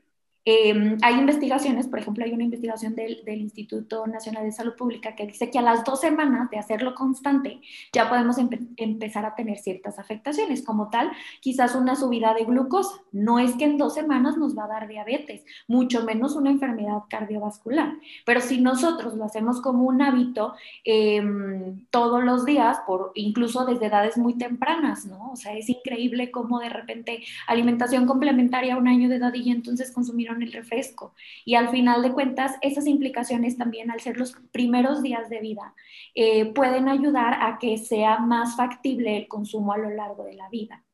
[0.50, 5.26] Em, hay investigaciones, por ejemplo, hay una investigación del, Instituto Nacional de Salud Pública que
[5.26, 7.60] dice que a las dos semanas de hacerlo constante
[7.92, 8.36] ya podemos
[8.78, 12.96] empezar a tener ciertas afectaciones, como tal, quizás una subida de glucosa.
[13.12, 17.02] No es que en dos semanas nos va a dar diabetes, mucho menos una enfermedad
[17.10, 17.92] cardiovascular,
[18.24, 23.84] pero si nosotros lo hacemos como un hábito em, todos los días, por, incluso desde
[23.84, 25.32] edades muy tempranas, ¿no?
[25.32, 29.50] O sea, es increíble cómo de repente alimentación complementaria a un año de edad y
[29.50, 29.92] entonces
[30.42, 31.14] el refresco.
[31.44, 35.74] Y al final de cuentas, esas implicaciones también, al ser los primeros días de vida,
[36.14, 40.48] eh, pueden ayudar a que sea más factible el consumo a lo largo de la
[40.48, 40.84] vida.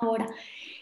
[0.00, 0.26] Ahora,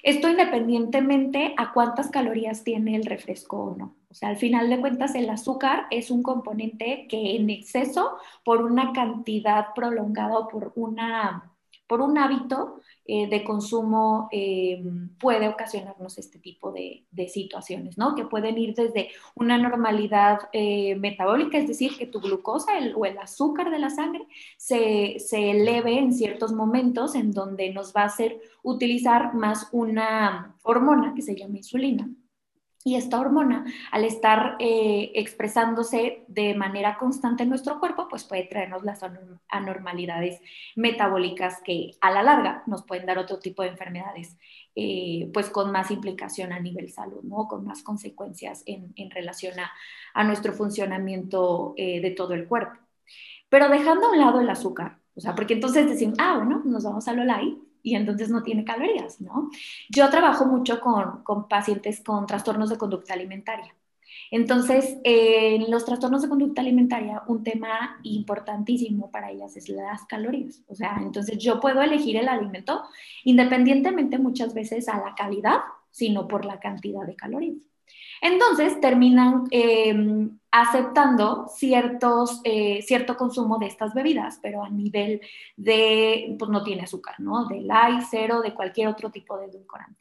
[0.05, 3.97] esto independientemente a cuántas calorías tiene el refresco o no.
[4.11, 8.63] O sea, al final de cuentas, el azúcar es un componente que en exceso, por
[8.63, 11.53] una cantidad prolongada o por, una,
[11.89, 14.85] por un hábito, eh, de consumo eh,
[15.19, 18.15] puede ocasionarnos este tipo de, situaciones, ¿no?
[18.15, 23.19] Que pueden ir desde una normalidad eh, metabólica, es decir, que tu glucosa o el
[23.19, 24.27] azúcar de la sangre
[24.59, 30.55] se, se eleve en ciertos momentos en donde nos va a hacer utilizar más una
[30.63, 32.11] hormona que se llama insulina
[32.89, 38.45] y esta hormona, al estar eh, expresándose de manera constante en nuestro cuerpo, pues puede
[38.45, 39.01] traernos las
[39.51, 40.41] anormalidades
[40.75, 44.39] metabólicas que a la larga nos pueden dar otro tipo de enfermedades,
[44.75, 47.47] eh, pues con más implicación a nivel salud, ¿no?
[47.47, 49.55] Con más consecuencias en, relación
[50.15, 52.79] a, nuestro funcionamiento eh, de todo el cuerpo.
[53.51, 56.85] Pero dejando a un lado el azúcar, o sea, porque entonces decimos, ah, bueno, nos
[56.85, 59.51] vamos a lo light, y entonces no tiene calorías, ¿no?
[59.89, 63.75] Yo trabajo mucho con, con pacientes con trastornos de conducta alimentaria.
[64.31, 70.63] Entonces, en los trastornos de conducta alimentaria, un tema importantísimo para ellas es las calorías.
[70.67, 72.83] O sea, entonces yo puedo elegir el alimento
[73.25, 75.59] independientemente muchas veces a la calidad,
[75.91, 77.68] sino por la cantidad de calorías.
[78.21, 85.21] Entonces terminan em, aceptando ciertos, eh, cierto consumo de estas bebidas, pero a nivel
[85.57, 87.47] de, pues no tiene azúcar, ¿no?
[87.47, 90.01] De light, cero, de cualquier otro tipo de edulcorante.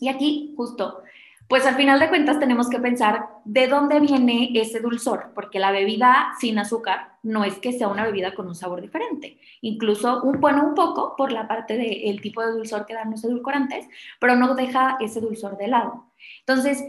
[0.00, 1.02] Y aquí justo
[1.50, 5.72] pues al final de cuentas tenemos que pensar de dónde viene ese dulzor, porque la
[5.72, 10.40] bebida sin azúcar no es que sea una bebida con un sabor diferente, incluso un,
[10.40, 13.88] bueno, un poco por la parte del tipo de dulzor que dan los edulcorantes,
[14.20, 16.04] pero no deja ese dulzor de lado.
[16.38, 16.84] Entonces,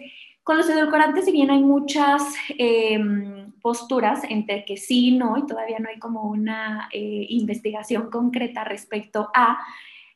[0.52, 2.24] con los edulcorantes, si bien hay muchas
[2.58, 8.66] em, posturas entre que sí, no, y todavía no hay como una eh, investigación concreta
[8.66, 9.60] respecto a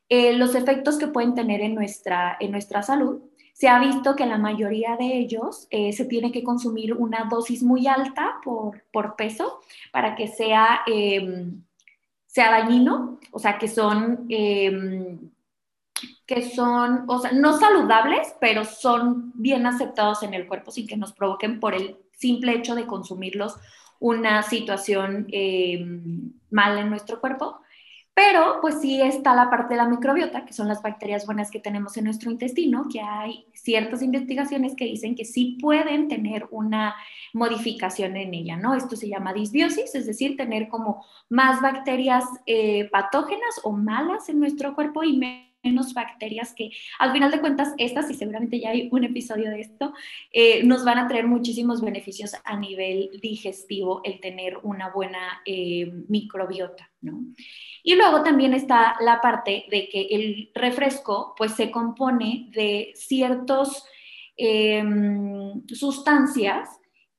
[0.09, 3.21] eh, los efectos que pueden tener en nuestra, en nuestra salud,
[3.53, 7.63] se ha visto que la mayoría de ellos eh, se tiene que consumir una dosis
[7.63, 9.61] muy alta por, por peso
[9.93, 11.63] para que sea, em,
[12.25, 15.17] sea dañino, o sea, que son, em,
[16.25, 20.97] que son, o sea, no saludables, pero son bien aceptados en el cuerpo sin que
[20.97, 23.55] nos provoquen por el simple hecho de consumirlos
[23.99, 27.59] una situación em, mal en nuestro cuerpo.
[28.13, 31.59] Pero pues sí está la parte de la microbiota, que son las bacterias buenas que
[31.59, 36.95] tenemos en nuestro intestino, que hay ciertas investigaciones que dicen que sí pueden tener una
[37.33, 38.73] modificación en ella, ¿no?
[38.73, 44.39] Esto se llama disbiosis, es decir, tener como más bacterias eh, patógenas o malas en
[44.39, 45.44] nuestro cuerpo y menos
[45.93, 49.93] bacterias que al final de cuentas estas, y seguramente ya hay un episodio de esto,
[50.31, 55.91] eh, nos van a traer muchísimos beneficios a nivel digestivo el tener una buena eh,
[56.07, 57.23] microbiota, ¿no?
[57.83, 63.85] Y luego también está la parte de que el refresco pues se compone de ciertos
[64.37, 66.69] em, sustancias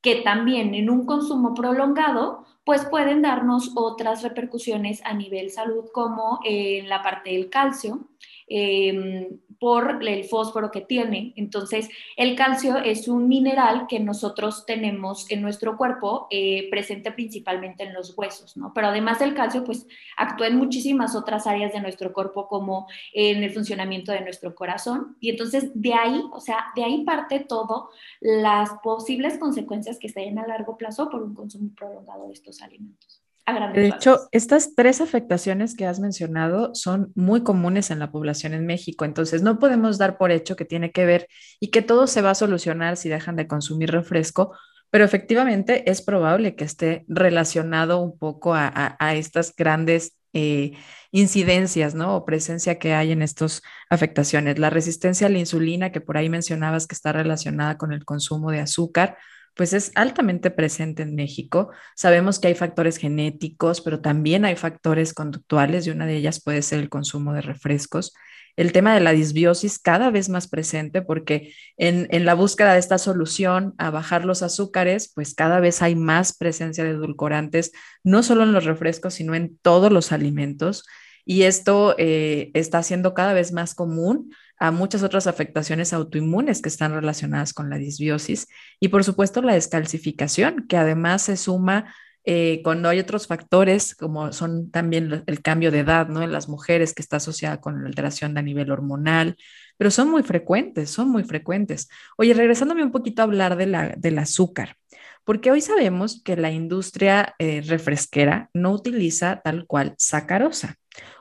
[0.00, 6.40] que también en un consumo prolongado pues pueden darnos otras repercusiones a nivel salud como
[6.44, 8.09] en la parte del calcio,
[8.48, 11.32] Em, por el fósforo que tiene.
[11.37, 17.82] Entonces, el calcio es un mineral que nosotros tenemos en nuestro cuerpo, eh, presente principalmente
[17.85, 18.72] en los huesos, ¿no?
[18.74, 23.42] Pero además del calcio, pues actúa en muchísimas otras áreas de nuestro cuerpo, como en
[23.42, 25.16] el funcionamiento de nuestro corazón.
[25.20, 30.20] Y entonces, de ahí, o sea, de ahí parte todo las posibles consecuencias que se
[30.26, 33.25] a largo plazo por un consumo prolongado de estos alimentos.
[33.74, 38.66] De hecho, estas tres afectaciones que has mencionado son muy comunes en la población en
[38.66, 41.28] México, entonces no podemos dar por hecho que tiene que ver
[41.61, 44.52] y que todo se va a solucionar si dejan de consumir refresco,
[44.90, 50.72] pero efectivamente es probable que esté relacionado un poco a, estas grandes eh,
[51.12, 52.16] incidencias, ¿no?
[52.16, 54.59] O presencia que hay en estas afectaciones.
[54.59, 58.50] La resistencia a la insulina, que por ahí mencionabas que está relacionada con el consumo
[58.50, 59.16] de azúcar,
[59.56, 61.70] pues es altamente presente en México.
[61.96, 66.60] Sabemos que hay factores genéticos, pero también hay factores conductuales y una de ellas puede
[66.60, 68.12] ser el consumo de refrescos.
[68.56, 72.78] El tema de la disbiosis cada vez más presente porque en, en la búsqueda de
[72.78, 77.72] esta solución a bajar los azúcares, pues cada vez hay más presencia de edulcorantes,
[78.04, 80.84] no solo en los refrescos, sino en todos los alimentos.
[81.24, 86.68] Y esto eh, está siendo cada vez más común a muchas otras afectaciones autoinmunes que
[86.68, 88.48] están relacionadas con la disbiosis
[88.80, 91.94] y por supuesto la descalcificación, que además se suma
[92.28, 96.22] eh, cuando hay otros factores como son también el cambio de edad, ¿no?
[96.22, 99.36] En las mujeres que está asociada con la alteración a nivel hormonal,
[99.76, 101.88] pero son muy frecuentes, son muy frecuentes.
[102.16, 104.76] Oye, regresándome un poquito a hablar de la, del azúcar,
[105.24, 110.76] porque hoy sabemos que la industria eh, refresquera no utiliza tal cual sacarosa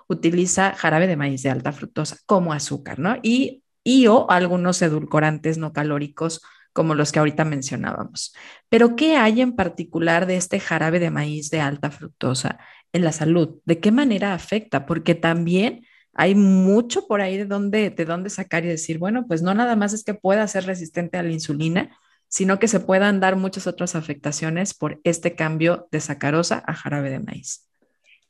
[0.08, 3.18] utiliza jarabe de maíz de alta fructosa como azúcar, ¿no?
[3.24, 6.42] Y, y o algunos edulcorantes no calóricos
[6.74, 8.36] como los que ahorita mencionábamos.
[8.68, 12.60] Pero, ¿qué hay en particular de este jarabe de maíz de alta fructosa
[12.92, 13.60] en la salud?
[13.64, 14.86] ¿De qué manera afecta?
[14.86, 19.54] Porque también hay mucho por ahí de de dónde sacar y decir, bueno, pues no
[19.54, 23.38] nada más es que pueda ser resistente a la insulina, sino que se puedan dar
[23.38, 27.70] muchas otras afectaciones por este cambio de sacarosa a jarabe de maíz.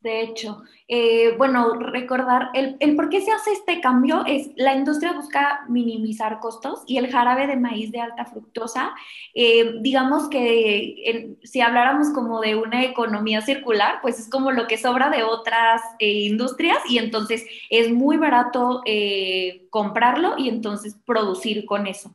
[0.05, 5.13] De hecho, eh, bueno, recordar el, por qué se hace este cambio es la industria
[5.13, 8.93] busca minimizar costos y el jarabe de maíz de alta fructosa,
[9.33, 14.77] eh, digamos que si habláramos como de una economía circular, pues es como lo que
[14.77, 18.83] sobra de otras eh, industrias y entonces es muy barato
[19.71, 22.13] comprarlo y entonces producir con eso.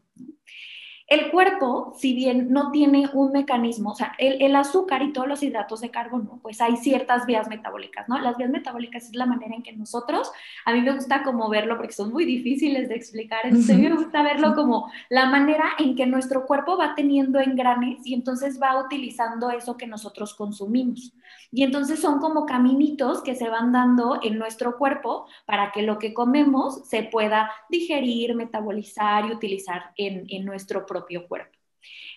[1.10, 5.42] El cuerpo, si bien no tiene un mecanismo, o sea, el, azúcar y todos los
[5.42, 8.20] hidratos de carbono, pues hay ciertas vías metabólicas, ¿no?
[8.20, 10.30] Las vías metabólicas es la manera en que nosotros,
[10.64, 13.88] a mí me gusta como verlo porque son muy difíciles de explicar, entonces a mí
[13.88, 18.62] me gusta verlo como la manera en que nuestro cuerpo va teniendo engranes y entonces
[18.62, 21.12] va utilizando eso que nosotros consumimos.
[21.50, 25.98] Y entonces son como caminitos que se van dando en nuestro cuerpo para que lo
[25.98, 31.58] que comemos se pueda digerir, metabolizar y utilizar en, en nuestro proceso cuerpo.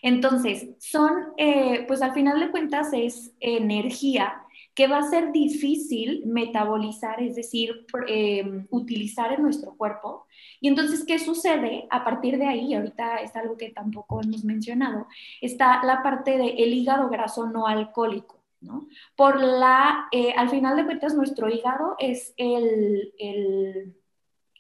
[0.02, 4.44] Entonces, son, eh, pues al final de cuentas es energía
[4.76, 10.26] que va a ser difícil metabolizar, es decir, em, utilizar en nuestro cuerpo.
[10.60, 11.88] Y entonces, ¿qué sucede?
[11.92, 15.08] A partir de ahí, ahorita es algo que tampoco hemos mencionado,
[15.42, 18.40] está la parte del hígado graso no alcohólico.
[18.62, 18.88] ¿no?
[19.16, 23.94] Por la, eh, al final de cuentas, nuestro hígado es el, el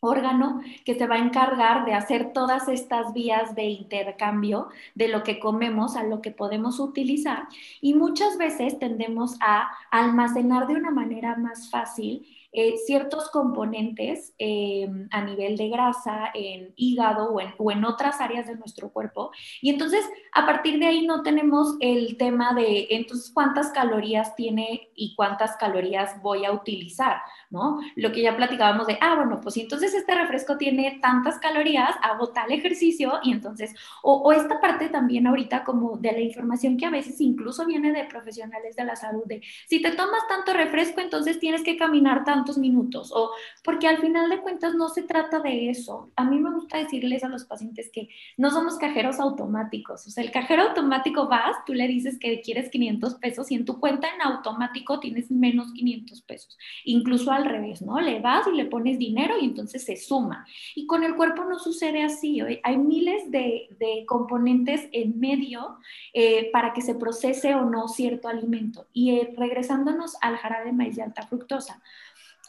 [0.03, 5.23] órgano que se va a encargar de hacer todas estas vías de intercambio de lo
[5.23, 7.47] que comemos a lo que podemos utilizar.
[7.81, 14.87] Y muchas veces tendemos a almacenar de una manera más fácil eh, ciertos componentes eh,
[15.09, 19.31] a nivel de grasa, en hígado o en, otras áreas de nuestro cuerpo.
[19.59, 24.91] Y entonces, a partir de ahí no tenemos el tema de, entonces, cuántas calorías tiene
[24.95, 27.17] y cuántas calorías voy a utilizar,
[27.49, 27.79] ¿no?
[27.95, 32.29] Lo que ya platicábamos de, ah, bueno, pues entonces este refresco tiene tantas calorías, hago
[32.29, 36.85] tal ejercicio y entonces, o, o esta parte también ahorita como de la información que
[36.85, 41.01] a veces incluso viene de profesionales de la salud, de si te tomas tanto refresco,
[41.01, 43.31] entonces tienes que caminar tanto minutos, o
[43.63, 46.11] porque al final de cuentas no se trata de eso.
[46.15, 50.23] A mí me gusta decirles a los pacientes que no somos cajeros automáticos, o sea,
[50.23, 54.07] el cajero automático vas, tú le dices que quieres 500 pesos y en tu cuenta
[54.13, 57.99] en automático tienes menos 500 pesos, incluso al revés, ¿no?
[57.99, 60.45] Le vas y le pones dinero y entonces se suma.
[60.75, 65.77] Y con el cuerpo no sucede así, hay miles de, de componentes en medio
[66.13, 68.87] eh, para que se procese o no cierto alimento.
[68.93, 71.81] Y eh, regresándonos al jarabe de maíz de alta fructosa,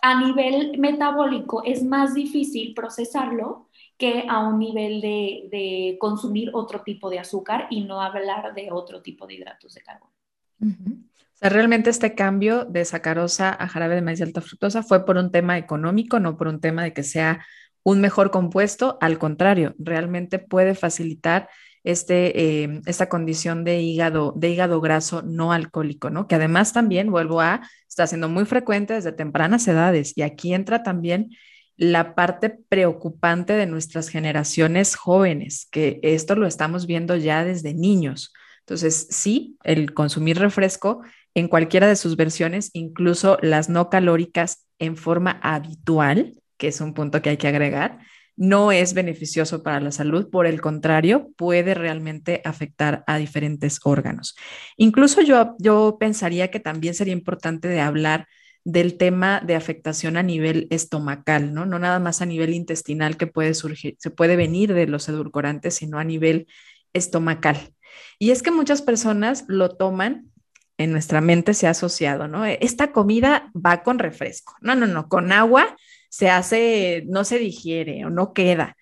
[0.05, 7.09] a nivel metabólico es más difícil procesarlo que a un nivel de, consumir otro tipo
[7.09, 10.13] de azúcar y no hablar de otro tipo de hidratos de carbono.
[10.61, 15.07] O sea, realmente este cambio de sacarosa a jarabe de maíz de alta fructosa fue
[15.07, 17.43] por un tema económico, no por un tema de que sea
[17.83, 18.99] un mejor compuesto.
[19.01, 21.49] Al contrario, realmente puede facilitar
[21.85, 26.27] este, eh, esta condición de hígado, de hígado graso no alcohólico, ¿no?
[26.27, 30.83] Que además también, vuelvo a, está siendo muy frecuente desde tempranas edades y aquí entra
[30.83, 31.31] también
[31.77, 38.33] la parte preocupante de nuestras generaciones jóvenes, que esto lo estamos viendo ya desde niños.
[38.61, 41.03] Entonces, sí, el consumir refresco
[41.35, 46.95] en cualquiera de sus versiones, incluso las no calóricas en forma habitual, que es un
[46.95, 47.99] punto que hay que agregar,
[48.37, 54.35] no es beneficioso para la salud, por el contrario, puede realmente afectar a diferentes órganos.
[54.77, 58.27] Incluso yo, yo pensaría que también sería importante de hablar
[58.65, 61.67] del tema de afectación a nivel estomacal, ¿no?
[61.67, 65.75] No nada más a nivel intestinal que puede surgir, se puede venir de los edulcorantes,
[65.75, 66.47] sino a nivel
[66.95, 67.75] estomacal.
[68.19, 70.31] Y es que muchas personas lo toman,
[70.77, 72.45] en nuestra mente se ha asociado, ¿no?
[72.45, 74.55] Esta comida va con refresco.
[74.61, 75.77] No, no, no, con agua
[76.15, 78.77] se hace, no se digiere o no queda.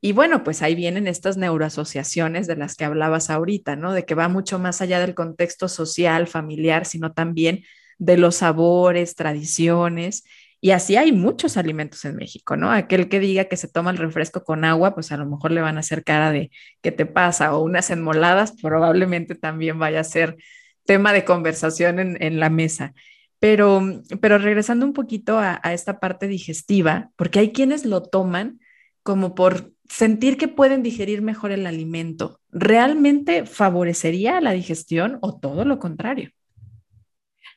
[0.00, 3.92] Y bueno, pues ahí vienen estas neuroasociaciones de las que hablabas ahorita, ¿no?
[3.92, 7.64] De que va mucho más allá del contexto social, familiar, sino también
[7.98, 10.22] de los sabores, tradiciones.
[10.60, 12.70] Y así hay muchos alimentos en México, ¿no?
[12.70, 15.62] Aquel que diga que se toma el refresco con agua, pues a lo mejor le
[15.62, 17.56] van a hacer cara de ¿qué te pasa?
[17.56, 20.36] O unas enmoladas, probablemente también vaya a ser
[20.84, 22.94] tema de conversación en, en la mesa.
[23.38, 23.82] Pero,
[24.20, 28.60] pero regresando un poquito a, esta parte digestiva, porque hay quienes lo toman
[29.02, 35.64] como por sentir que pueden digerir mejor el alimento, ¿realmente favorecería la digestión o todo
[35.64, 36.30] lo contrario?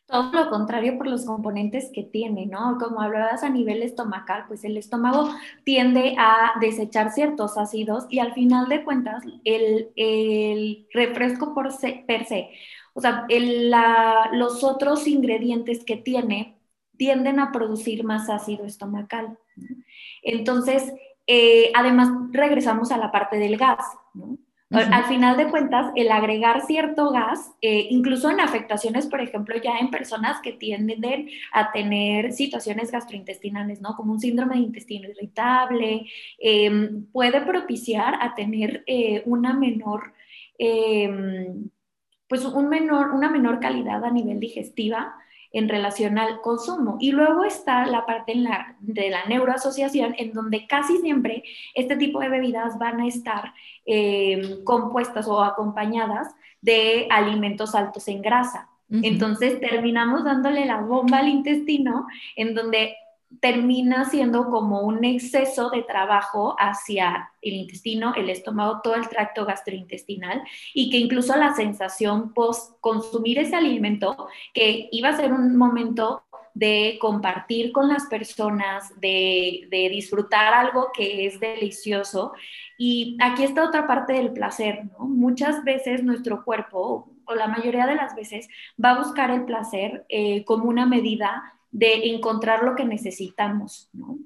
[0.09, 2.77] Todo lo contrario por los componentes que tiene, ¿no?
[2.79, 5.29] Como hablabas a nivel estomacal, pues el estómago
[5.63, 11.69] tiende a desechar ciertos ácidos y al final de cuentas el, refresco por
[12.07, 12.49] per se
[12.93, 13.25] o sea,
[14.33, 16.55] los otros ingredientes que tiene
[16.97, 19.37] tienden a producir más ácido estomacal.
[20.21, 20.93] Entonces,
[21.27, 23.85] eh, además, regresamos a la parte del gas.
[24.71, 29.79] Al final de cuentas, el agregar cierto gas, eh, incluso en afectaciones, por ejemplo, ya
[29.79, 33.95] en personas que tienden a tener situaciones gastrointestinales, ¿no?
[33.95, 36.05] Como un síndrome de intestino irritable,
[36.37, 40.13] em, puede propiciar a tener eh, una menor
[40.59, 41.69] em,
[42.29, 45.15] pues un menor, una menor calidad a nivel digestiva
[45.51, 46.97] en relación al consumo.
[46.99, 48.33] Y luego está la parte
[48.79, 53.53] de la neuroasociación, en donde casi siempre este tipo de bebidas van a estar
[53.85, 58.69] eh, compuestas o acompañadas de alimentos altos en grasa.
[58.91, 62.95] Entonces terminamos dándole la bomba al intestino, en donde
[63.41, 69.45] termina siendo como un exceso de trabajo hacia el intestino, el estómago, todo el tracto
[69.45, 75.55] gastrointestinal y que incluso la sensación post consumir ese alimento, que iba a ser un
[75.55, 76.23] momento
[76.53, 82.33] de compartir con las personas, de, de disfrutar algo que es delicioso.
[82.77, 85.05] Y aquí está otra parte del placer, ¿no?
[85.05, 88.47] Muchas veces nuestro cuerpo, o la mayoría de las veces,
[88.83, 94.17] va a buscar el placer eh, como una medida de encontrar lo que necesitamos, ¿no?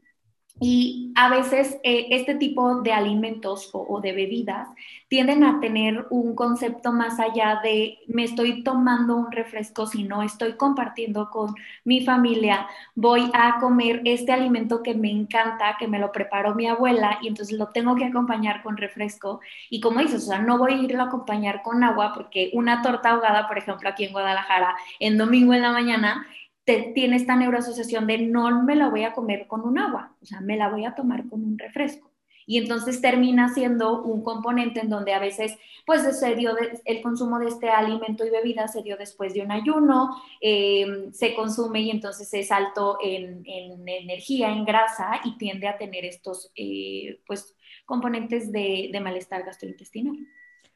[0.60, 4.70] Y a veces eh, este tipo de alimentos o, de bebidas
[5.08, 10.54] tienden a tener un concepto más allá de me estoy tomando un refresco, sino estoy
[10.54, 16.12] compartiendo con mi familia, voy a comer este alimento que me encanta, que me lo
[16.12, 19.42] preparó mi abuela y entonces lo tengo que acompañar con refresco.
[19.72, 22.82] Y como dices, o sea, no voy a irlo a acompañar con agua porque una
[22.82, 26.26] torta ahogada, por ejemplo, aquí en Guadalajara, en domingo en la mañana,
[26.66, 30.42] tiene esta neuroasociación de no me la voy a comer con un agua, o sea,
[30.42, 32.14] me la voy a tomar con un refresco.
[32.46, 35.56] Y entonces termina siendo un componente en donde a veces,
[35.86, 36.52] pues se dio
[36.86, 40.10] el consumo de este alimento y bebida se dio después de un ayuno,
[40.42, 46.06] eh, se consume y entonces es alto en, energía, en grasa y tiende a tener
[46.06, 47.56] estos, eh, pues,
[47.86, 50.18] componentes de, malestar gastrointestinal.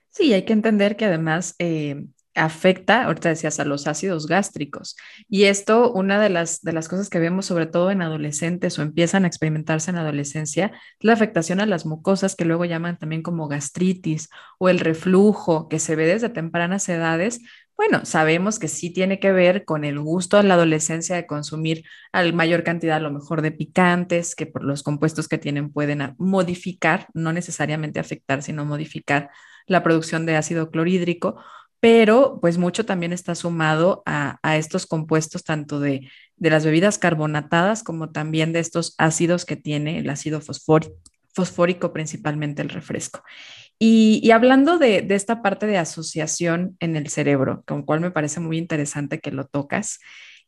[0.10, 2.08] Sí, hay que entender que además eh,
[2.38, 4.96] afecta, ahorita decías, a los ácidos gástricos.
[5.28, 8.82] Y esto, una de las, de las cosas que vemos sobre todo en adolescentes o
[8.82, 13.24] empiezan a experimentarse en adolescencia, es la afectación a las mucosas que luego llaman también
[13.24, 14.30] como gastritis
[14.60, 17.42] o el reflujo que se ve desde tempranas edades.
[17.76, 21.84] Bueno, sabemos que sí tiene que ver con el gusto de la adolescencia de consumir
[22.12, 26.16] a mayor cantidad, a lo mejor, de picantes, que por los compuestos que tienen pueden
[26.18, 29.30] modificar, no necesariamente afectar, sino modificar
[29.68, 31.38] la producción de ácido clorhídrico
[31.80, 38.12] pero pues mucho también está sumado a, estos compuestos tanto de, las bebidas carbonatadas como
[38.12, 43.24] también de estos ácidos que tiene el ácido fosfórico, principalmente el refresco.
[43.80, 48.58] Y, hablando de, esta parte de asociación en el cerebro, con cual me parece muy
[48.58, 50.00] interesante que lo tocas,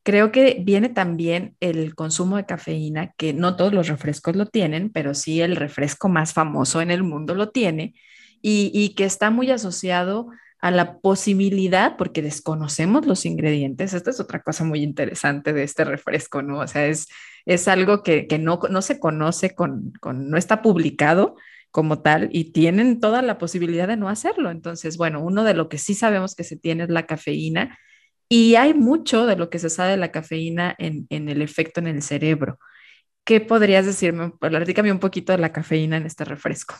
[0.01, 4.89] creo que viene también el consumo de cafeína, que no todos los refrescos lo tienen,
[4.91, 7.93] pero sí el refresco más famoso en el mundo lo tiene,
[8.41, 10.29] y, y que está muy asociado
[10.61, 16.41] la posibilidad, porque desconocemos los ingredientes, esta es otra cosa muy interesante de este refresco,
[16.41, 16.59] ¿no?
[16.59, 17.07] O sea, es,
[17.45, 21.35] es algo que, no, no, se conoce, con, con, no está publicado
[21.71, 24.51] como tal y tienen toda la posibilidad de no hacerlo.
[24.51, 27.77] Entonces, bueno, uno de lo que sí sabemos que se tiene es la cafeína
[28.27, 31.79] y hay mucho de lo que se sabe de la cafeína en, en el efecto
[31.79, 32.59] en el cerebro.
[33.23, 34.31] ¿Qué podrías decirme?
[34.39, 36.75] Platícame un poquito de la cafeína en este refresco.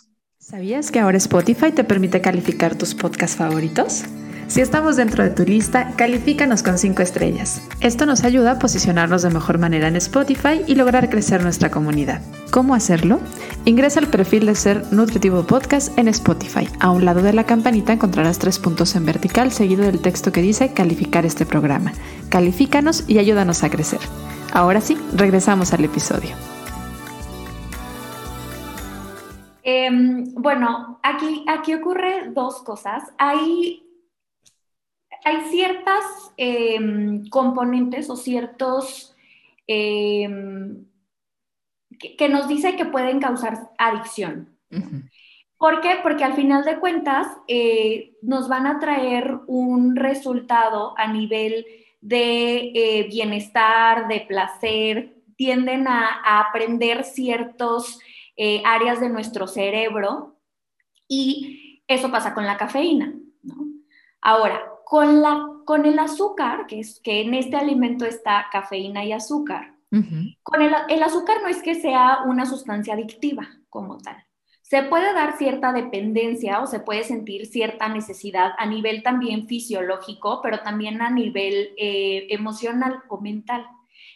[0.49, 4.05] ¿Sabías que ahora Spotify te permite calificar tus podcasts favoritos?
[4.47, 7.61] Si estamos dentro de tu lista, califícanos con 5 estrellas.
[7.81, 12.23] Esto nos ayuda a posicionarnos de mejor manera en Spotify y lograr crecer nuestra comunidad.
[12.49, 13.19] ¿Cómo hacerlo?
[13.65, 16.67] Ingresa al perfil de Ser Nutritivo Podcast en Spotify.
[16.79, 20.41] A un lado de la campanita encontrarás tres puntos en vertical seguido del texto que
[20.41, 21.93] dice calificar este programa.
[22.29, 23.99] Califícanos y ayúdanos a crecer.
[24.51, 26.31] Ahora sí, regresamos al episodio.
[29.63, 33.03] Em, bueno, aquí, aquí ocurre dos cosas.
[33.17, 33.83] Hay,
[35.23, 39.15] hay ciertas em, componentes o ciertos
[39.67, 40.85] em,
[42.17, 44.57] que, nos dice que pueden causar adicción.
[45.57, 45.99] ¿Por qué?
[46.01, 51.65] Porque al final de cuentas eh, nos van a traer un resultado a nivel
[51.99, 57.99] de eh, bienestar, de placer, tienden a aprender ciertos
[58.41, 60.39] eh, áreas de nuestro cerebro
[61.09, 63.13] y eso pasa con la cafeína.
[64.21, 69.11] Ahora, con, la, con el azúcar, que es que en este alimento está cafeína y
[69.11, 69.75] azúcar,
[70.43, 74.23] con el, el azúcar no es que sea una sustancia adictiva como tal.
[74.61, 80.39] Se puede dar cierta dependencia o se puede sentir cierta necesidad a nivel también fisiológico,
[80.41, 83.65] pero también a nivel eh, emocional o mental.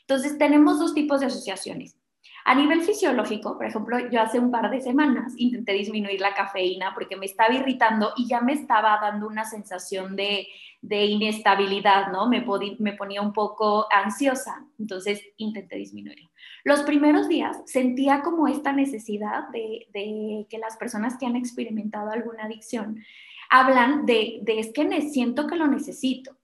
[0.02, 1.98] Entonces, tenemos dos tipos de asociaciones.
[2.46, 6.94] A nivel fisiológico, por ejemplo, yo hace un par de semanas intenté disminuir la cafeína
[6.94, 10.48] porque me estaba irritando y ya me estaba dando una sensación de,
[10.82, 12.28] inestabilidad, ¿no?
[12.28, 12.46] Me,
[12.80, 16.30] me ponía un poco ansiosa, entonces intenté disminuirlo.
[16.66, 22.46] Los primeros días sentía como esta necesidad de, que las personas que han experimentado alguna
[22.46, 23.04] adicción
[23.50, 26.36] hablan de, de es que siento que lo necesito.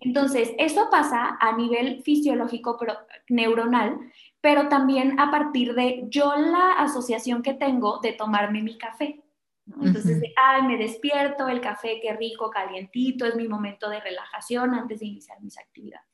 [0.00, 2.94] Entonces, eso pasa a nivel fisiológico, pero
[3.28, 3.98] neuronal,
[4.40, 9.22] pero también a partir de yo la asociación que tengo de tomarme mi café.
[9.80, 15.00] Entonces, ay, me despierto, el café, qué rico, calientito, es mi momento de relajación antes
[15.00, 16.06] de iniciar mis actividades.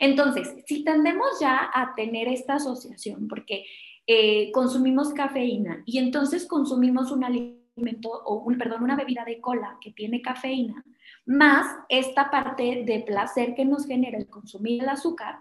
[0.00, 3.64] Entonces, si tendemos ya a tener esta asociación, porque
[4.06, 9.76] eh, consumimos cafeína y entonces consumimos un alimento o un, perdón, una bebida de cola
[9.80, 10.84] que tiene cafeína,
[11.26, 15.40] más esta parte de placer que nos genera el consumir el azúcar,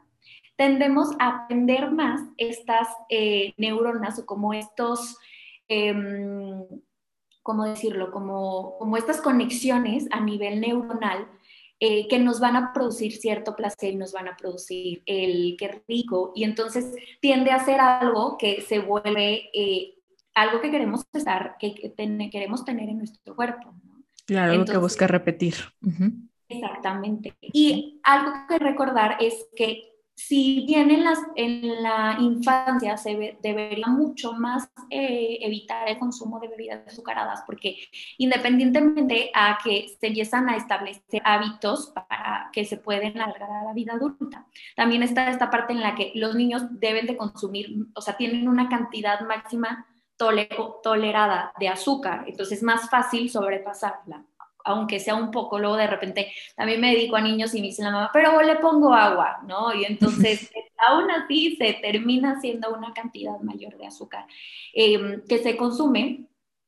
[0.57, 5.17] tendemos a aprender más estas eh, neuronas o como estos,
[5.69, 6.65] em,
[7.43, 8.11] ¿cómo decirlo?
[8.11, 11.27] Como, como estas conexiones a nivel neuronal
[11.79, 15.83] eh, que nos van a producir cierto placer y nos van a producir el que
[15.87, 16.33] rico.
[16.35, 19.93] Y entonces tiende a ser algo que se vuelve eh,
[20.33, 21.93] algo que queremos estar, que,
[22.31, 23.73] queremos tener en nuestro cuerpo.
[24.25, 25.55] Claro, algo que busca repetir.
[26.47, 27.35] Exactamente.
[27.41, 30.89] Y algo que recordar es que si bien
[31.35, 37.77] en, la infancia se debería mucho más eh, evitar el consumo de bebidas azucaradas, porque
[38.17, 43.73] independientemente a que se empiezan a establecer hábitos para que se pueden alargar a la
[43.73, 48.01] vida adulta, también está esta parte en la que los niños deben de consumir, o
[48.01, 49.85] sea, tienen una cantidad máxima
[50.17, 54.25] tolerada de azúcar, entonces es más fácil sobrepasarla
[54.67, 57.83] aunque sea un poco, luego de repente también me dedico a niños y me dice
[57.83, 59.73] la mamá, pero le pongo agua, ¿no?
[59.73, 60.51] Y entonces
[60.87, 64.25] aún así se termina siendo una cantidad mayor de azúcar
[64.73, 66.25] em, que se consume.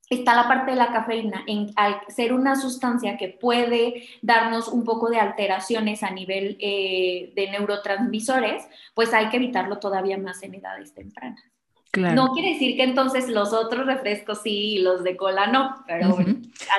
[0.09, 4.83] Está la parte de la cafeína, en, al ser una sustancia que puede darnos un
[4.83, 10.55] poco de alteraciones a nivel eh, de neurotransmisores, pues hay que evitarlo todavía más en
[10.55, 11.43] edades tempranas.
[11.97, 16.17] No quiere decir que entonces los otros refrescos sí y los de cola no, pero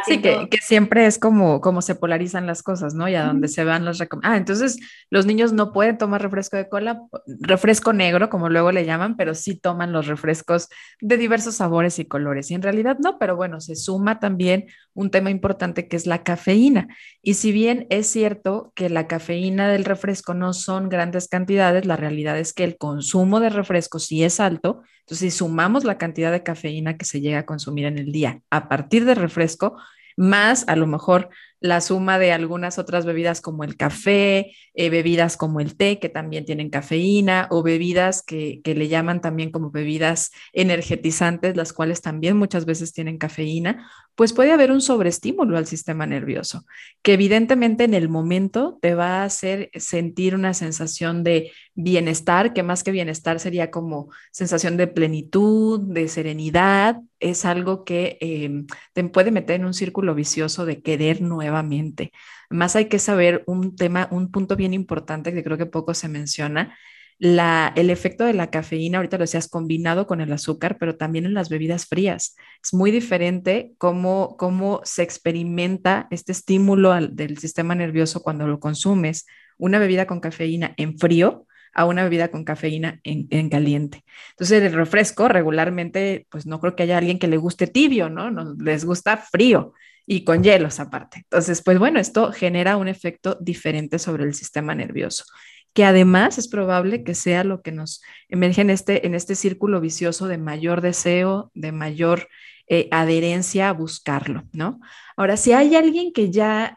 [0.06, 3.08] Sí, que, siempre es como, como se polarizan las cosas, ¿no?
[3.08, 4.20] Y a donde se van las recomendaciones.
[4.20, 4.78] Ah, entonces
[5.10, 7.02] los niños no pueden tomar refresco de cola,
[7.40, 10.68] refresco negro, como luego le llaman, pero sí toman los refrescos
[11.00, 12.50] de diversos sabores y colores.
[12.50, 16.22] Y en realidad no, pero bueno, se suma también un tema importante que es la
[16.22, 16.88] cafeína.
[17.20, 21.96] Y si bien es cierto que la cafeína del refresco no son grandes cantidades, la
[21.96, 26.30] realidad es que el consumo de refresco sí es alto entonces, si sumamos la cantidad
[26.30, 29.76] de cafeína que se llega a consumir en el día a partir del refresco,
[30.16, 31.30] más a lo mejor
[31.60, 36.08] la suma de algunas otras bebidas como el café, eh, bebidas como el té, que
[36.08, 42.00] también tienen cafeína, o bebidas que, que, le llaman también como bebidas energetizantes, las cuales
[42.00, 46.64] también muchas veces tienen cafeína, pues puede haber un sobreestímulo al sistema nervioso,
[47.02, 52.62] que evidentemente en el momento te va a hacer sentir una sensación de bienestar, que
[52.62, 59.04] más que bienestar sería como sensación de plenitud, de serenidad, es algo que em, te
[59.04, 61.20] puede meter en un círculo vicioso de querer
[61.50, 62.12] nuevamente.
[62.48, 66.08] Más hay que saber un tema, un punto bien importante que creo que poco se
[66.08, 66.76] menciona,
[67.18, 71.26] la, el efecto de la cafeína, ahorita lo decías, combinado con el azúcar, pero también
[71.26, 72.34] en las bebidas frías.
[72.64, 79.26] Es muy diferente cómo, cómo se experimenta este estímulo del sistema nervioso cuando lo consumes,
[79.58, 84.02] una bebida con cafeína en frío a una bebida con cafeína en, en, caliente.
[84.30, 88.30] Entonces, el refresco regularmente, pues no creo que haya alguien que le guste tibio, ¿no?
[88.30, 89.74] Nos, les gusta frío
[90.12, 91.18] y con hielos aparte.
[91.18, 95.24] Entonces, pues bueno, esto genera un efecto diferente sobre el sistema nervioso
[95.72, 99.80] que además es probable que sea lo que nos emerge en este, en este círculo
[99.80, 102.26] vicioso de mayor deseo, de mayor
[102.66, 104.80] eh, adherencia a buscarlo, ¿no?
[105.16, 106.76] Ahora, si hay alguien que ya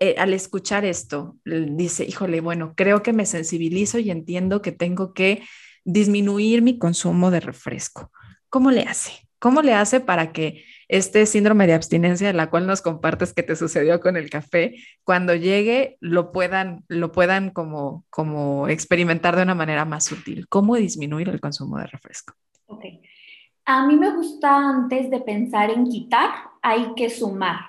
[0.00, 5.14] eh, al escuchar esto dice, híjole, bueno, creo que me sensibilizo y entiendo que tengo
[5.14, 5.44] que
[5.84, 8.10] disminuir mi consumo de refresco,
[8.48, 9.25] ¿cómo le hace?
[9.38, 13.42] ¿Cómo le hace para que este síndrome de abstinencia de la cual nos compartes que
[13.42, 19.42] te sucedió con el café, cuando llegue lo puedan, lo puedan como, como experimentar de
[19.42, 20.48] una manera más sutil.
[20.48, 22.34] ¿Cómo disminuir el consumo de refresco?
[22.66, 22.84] Ok.
[23.64, 26.30] A mí me gusta antes de pensar en quitar,
[26.62, 27.60] hay que sumar.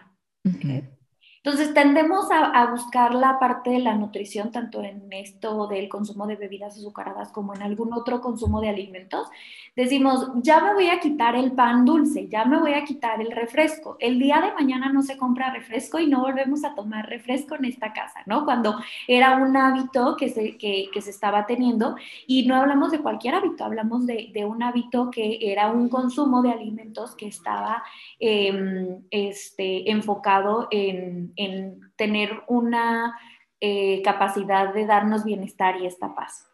[1.47, 6.35] Entonces tendemos a, buscar la parte de la nutrición, tanto en esto del consumo de
[6.35, 9.29] bebidas azucaradas como en algún otro consumo de alimentos.
[9.73, 13.31] Decimos, ya me voy a quitar el pan dulce, ya me voy a quitar el
[13.31, 13.95] refresco.
[14.01, 17.63] El día de mañana no se compra refresco y no volvemos a tomar refresco en
[17.63, 18.43] esta casa, ¿no?
[18.43, 18.75] Cuando
[19.07, 21.95] era un hábito que se, que, se estaba teniendo
[22.25, 26.41] y no hablamos de cualquier hábito, hablamos de, de un hábito que era un consumo
[26.41, 27.83] de alimentos que estaba
[28.19, 33.15] em, este, enfocado en en tener una
[33.59, 36.47] eh, capacidad de darnos bienestar y esta paz.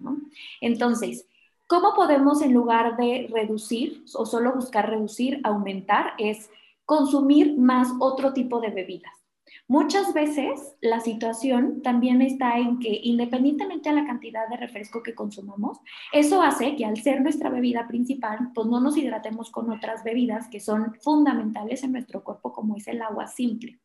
[0.61, 1.27] Entonces,
[1.67, 6.13] ¿cómo podemos en lugar de reducir o solo buscar reducir, aumentar?
[6.17, 6.49] Es
[6.85, 9.23] consumir más otro tipo de bebidas.
[9.67, 15.15] Muchas veces la situación también está en que independientemente de la cantidad de refresco que
[15.15, 15.79] consumamos,
[16.11, 20.47] eso hace que al ser nuestra bebida principal, pues no nos hidratemos con otras bebidas
[20.47, 23.79] que son fundamentales en nuestro cuerpo, como es el agua simple.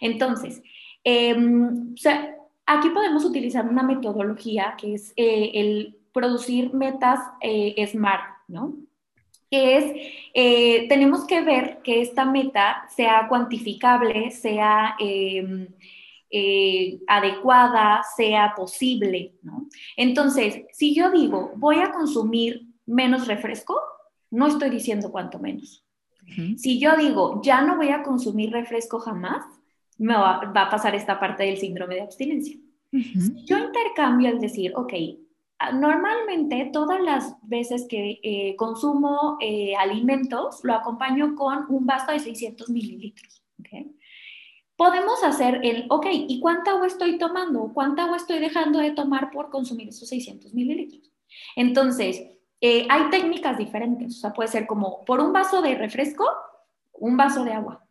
[0.00, 0.62] Entonces,
[1.04, 1.94] em,
[2.66, 8.76] aquí podemos utilizar una metodología que es eh, el producir metas eh, SMART, ¿no?
[9.50, 9.84] Que es,
[10.34, 15.68] eh, tenemos que ver que esta meta sea cuantificable, sea, em,
[16.30, 19.66] eh, adecuada, sea posible, ¿no?
[19.96, 23.80] Entonces, si yo digo, voy a consumir menos refresco,
[24.30, 25.84] no estoy diciendo cuánto menos.
[26.58, 29.44] Si yo digo, ya no voy a consumir refresco jamás,
[30.00, 32.56] me va, a pasar esta parte del síndrome de abstinencia.
[32.90, 34.92] Yo intercambio el decir, ok,
[35.58, 42.10] ah, normalmente todas las veces que eh, consumo eh, alimentos, lo acompaño con un vaso
[42.12, 43.44] de 600 mililitros.
[43.60, 43.94] ¿okay?
[44.80, 47.70] podemos hacer el, ok, ¿y cuánta agua estoy tomando?
[47.74, 51.12] ¿Cuánta agua estoy dejando de tomar por consumir esos 600 mililitros?
[51.54, 52.18] Entonces,
[52.62, 56.26] eh, hay técnicas diferentes, o sea, puede ser como por un vaso de refresco,
[56.94, 57.86] un vaso de agua.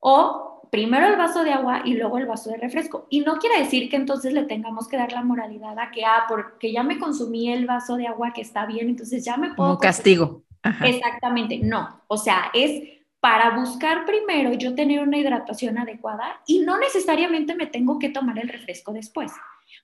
[0.00, 3.06] O primero el vaso de agua y luego el vaso de refresco.
[3.08, 6.24] Y no quiere decir que entonces le tengamos que dar la moralidad a que, ah,
[6.28, 9.68] porque ya me consumí el vaso de agua que está bien, entonces ya me puedo...
[9.68, 10.42] Como castigo.
[10.84, 12.02] Exactamente, no.
[12.08, 12.82] O sea, es
[13.20, 18.40] para buscar primero yo tener una hidratación adecuada y no necesariamente me tengo que tomar
[18.40, 19.30] el refresco después.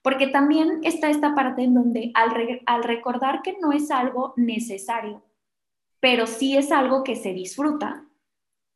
[0.03, 5.23] Porque también está esta parte en donde al, recordar que no es algo necesario,
[6.01, 8.03] pero sí es algo que se disfruta,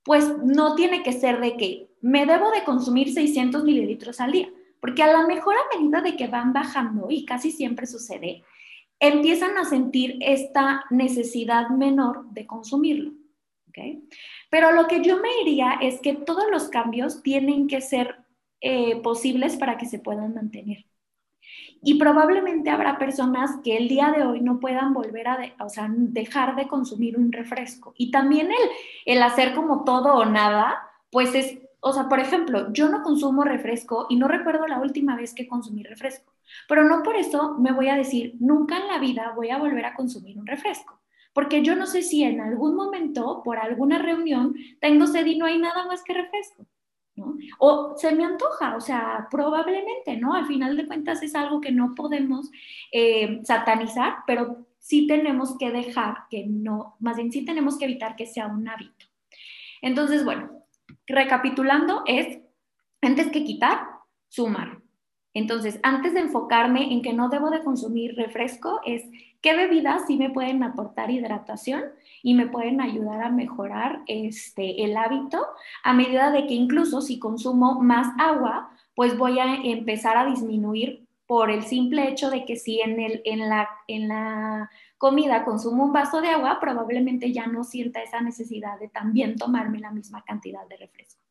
[0.05, 4.47] pues no tiene que ser de que me debo de consumir 600 mililitros al día,
[4.80, 8.43] porque a lo mejor a medida de que van bajando, y casi siempre sucede,
[8.99, 13.12] empiezan a sentir esta necesidad menor de consumirlo.
[14.51, 18.16] Pero lo que yo me diría es que todos los cambios tienen que ser
[18.62, 20.86] eh, posibles para que se puedan mantener.
[21.82, 25.39] Y probablemente habrá personas que el día de hoy no puedan volver a,
[25.89, 27.95] dejar de consumir un refresco.
[27.97, 32.74] Y también el, el hacer como todo o nada, pues es, o sea, por ejemplo,
[32.74, 36.34] yo no consumo refresco y no recuerdo la última vez que consumí refresco,
[36.68, 39.86] pero no por eso me voy a decir, nunca en la vida voy a volver
[39.86, 41.00] a consumir un refresco
[41.36, 45.46] porque yo no sé si en algún momento, por alguna reunión, tengo sed y no
[45.46, 46.66] hay nada más que refresco.
[47.18, 47.36] ¿no?
[47.60, 50.34] O se me antoja, o sea, probablemente, ¿no?
[50.34, 52.50] Al final de cuentas es algo que no podemos
[52.90, 58.16] eh, satanizar, pero sí tenemos que dejar que no, más bien sí tenemos que evitar
[58.16, 59.06] que sea un hábito.
[59.82, 60.64] Entonces, bueno,
[61.08, 62.39] recapitulando es,
[63.01, 63.88] antes que quitar,
[64.30, 64.80] sumar.
[65.34, 69.03] Entonces, antes de enfocarme en que no debo de consumir refresco, es
[69.41, 71.84] qué bebidas sí me pueden aportar hidratación
[72.24, 75.45] y me pueden ayudar a mejorar este, el hábito
[75.84, 81.06] a medida de que incluso si consumo más agua, pues voy a empezar a disminuir
[81.28, 85.84] por el simple hecho de que si en, el, en, la, en la comida consumo
[85.86, 90.24] un vaso de agua, probablemente ya no sienta esa necesidad de también tomarme la misma
[90.24, 91.22] cantidad de refresco.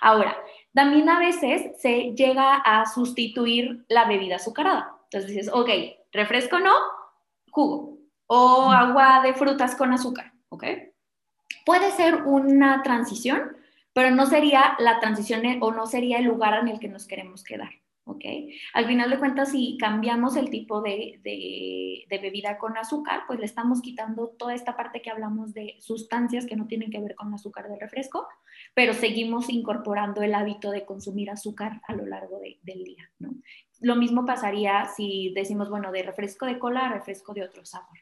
[0.00, 0.36] Ahora,
[0.74, 4.96] también a veces se llega a sustituir la bebida azucarada.
[5.04, 5.68] Entonces dices, ok,
[6.12, 6.72] refresco no,
[7.50, 10.64] jugo o agua de frutas con azúcar, ¿ok?
[11.66, 13.56] Puede ser una transición,
[13.92, 17.44] pero no sería la transición o no sería el lugar en el que nos queremos
[17.44, 17.81] quedar.
[18.04, 18.24] ¿Ok?
[18.74, 21.20] Al final de cuentas, si cambiamos el tipo de,
[22.08, 26.56] bebida con azúcar, pues le estamos quitando toda esta parte que hablamos de sustancias que
[26.56, 28.26] no tienen que ver con azúcar del refresco,
[28.74, 33.34] pero seguimos incorporando el hábito de consumir azúcar a lo largo del día, ¿no?
[33.80, 37.98] Lo mismo pasaría si decimos, bueno, de refresco de cola a refresco de otro sabor.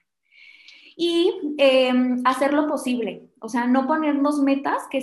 [0.97, 5.03] Y em, hacer lo posible, o sea, no ponernos metas que,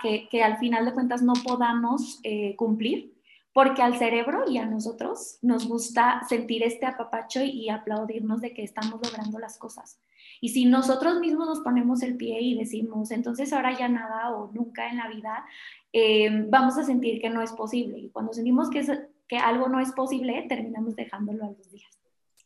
[0.00, 3.12] que, que al final de cuentas no podamos eh, cumplir,
[3.52, 8.62] porque al cerebro y a nosotros nos gusta sentir este apapacho y aplaudirnos de que
[8.62, 10.00] estamos logrando las cosas.
[10.40, 14.50] Y si nosotros mismos nos ponemos el pie y decimos, entonces ahora ya nada o
[14.52, 15.44] nunca en la vida,
[15.92, 17.98] eh, vamos a sentir que no es posible.
[17.98, 18.84] Y cuando sentimos que,
[19.28, 22.01] que algo no es posible, terminamos dejándolo a los días.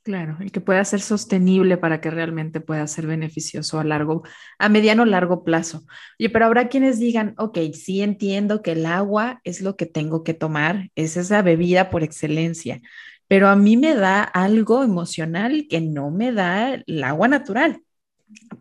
[0.06, 4.22] Claro, el que pueda ser sostenible para que realmente pueda ser beneficioso a largo,
[4.56, 5.84] a mediano largo plazo.
[6.20, 10.22] Oye, pero habrá quienes digan, ok, sí entiendo que el agua es lo que tengo
[10.22, 12.80] que tomar, es esa bebida por excelencia,
[13.26, 17.82] pero a mí me da algo emocional que no me da el agua natural.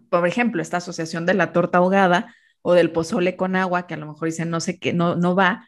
[0.10, 2.34] Por ejemplo, esta asociación de la torta ahogada
[2.64, 5.36] o del pozole con agua, que a lo mejor dicen no sé qué, no, no
[5.36, 5.68] va,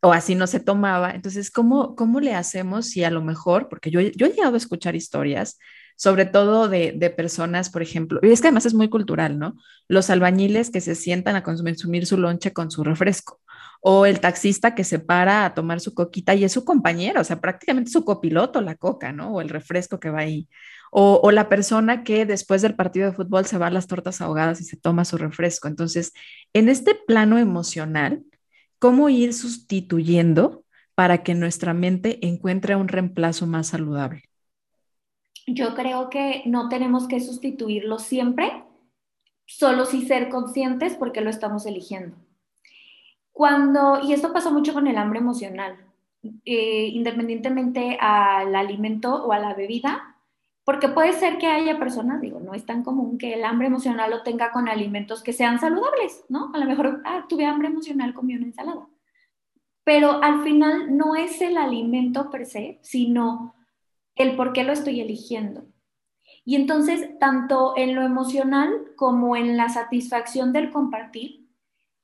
[0.00, 1.10] o así no se tomaba.
[1.12, 4.58] Entonces, ¿cómo, cómo le hacemos si a lo mejor, porque yo, yo he llegado a
[4.58, 5.58] escuchar historias,
[5.96, 9.56] sobre todo de, de, personas, por ejemplo, y es que además es muy cultural, ¿no?
[9.88, 13.40] Los albañiles que se sientan a consumir su lonche con su refresco,
[13.80, 17.24] o el taxista que se para a tomar su coquita y es su compañero, o
[17.24, 19.32] sea, prácticamente su copiloto, la coca, ¿no?
[19.34, 20.48] O el refresco que va ahí.
[20.90, 24.20] O, o, la persona que después del partido de fútbol se va a las tortas
[24.20, 25.68] ahogadas y se toma su refresco.
[25.68, 26.12] Entonces,
[26.54, 28.22] en este plano emocional,
[28.78, 30.64] cómo ir sustituyendo
[30.94, 34.24] para que nuestra mente encuentre un reemplazo más saludable.
[35.46, 38.64] Yo creo que no tenemos que sustituirlo siempre,
[39.46, 42.16] solo si ser conscientes porque lo estamos eligiendo.
[43.32, 45.76] Cuando, y esto pasa mucho con el hambre emocional,
[46.44, 50.07] eh, independientemente al alimento o a la bebida,
[50.68, 54.10] porque puede ser que haya personas, digo, no es tan común que el hambre emocional
[54.10, 56.50] lo tenga con alimentos que sean saludables, ¿no?
[56.52, 58.86] A lo mejor, ah, tuve hambre emocional, comí una ensalada.
[59.82, 63.54] Pero al final no es el alimento per se, sino
[64.14, 65.64] el por qué lo estoy eligiendo.
[66.44, 71.48] Y entonces, tanto en lo emocional como en la satisfacción del compartir,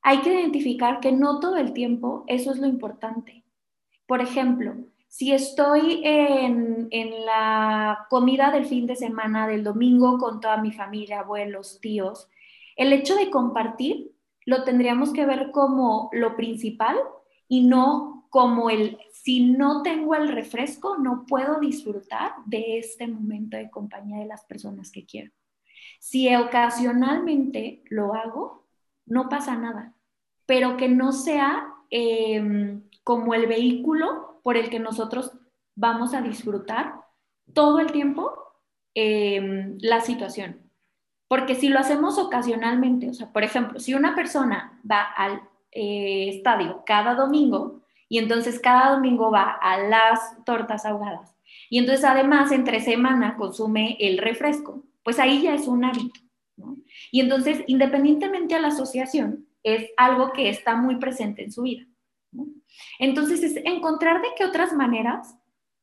[0.01, 3.45] hay que identificar que no todo el tiempo eso es lo importante.
[4.07, 4.73] Por ejemplo,
[5.15, 6.89] si estoy en,
[7.25, 12.29] la comida del fin de semana, del domingo, con toda mi familia, abuelos, tíos,
[12.75, 14.11] el hecho de compartir
[14.45, 16.97] lo tendríamos que ver como lo principal
[17.47, 23.55] y no como el, si no tengo el refresco, no puedo disfrutar de este momento
[23.55, 25.31] de compañía de las personas que quiero.
[25.97, 28.67] Si ocasionalmente lo hago,
[29.05, 29.95] no pasa nada,
[30.45, 35.31] pero que no sea em, como el vehículo por el que nosotros
[35.73, 36.93] vamos a disfrutar
[37.55, 38.31] todo el tiempo
[38.93, 40.61] em, la situación.
[41.27, 45.41] Porque si lo hacemos ocasionalmente, o sea, por ejemplo, si una persona va al
[45.71, 51.35] eh, estadio cada domingo y entonces cada domingo va a las tortas ahogadas
[51.71, 56.19] y entonces además entre semana consume el refresco, pues ahí ya es un hábito.
[57.11, 61.87] Y entonces, independientemente a la asociación, es algo que está muy presente en su vida.
[62.99, 65.35] Entonces, es encontrar de qué otras maneras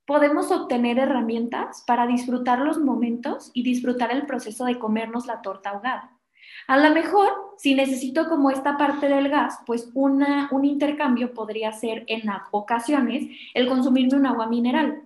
[0.07, 5.71] podemos obtener herramientas para disfrutar los momentos y disfrutar el proceso de comernos la torta
[5.71, 6.19] ahogada.
[6.67, 12.05] A lo mejor, si necesito como esta parte del gas, pues un intercambio podría ser
[12.07, 15.03] en ocasiones el consumirme un agua mineral.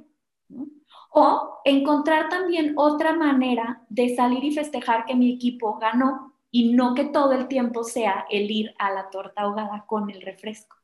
[1.11, 6.95] O encontrar también otra manera de salir y festejar que mi equipo ganó y no
[6.95, 10.76] que todo el tiempo sea el ir a la torta ahogada con el refresco.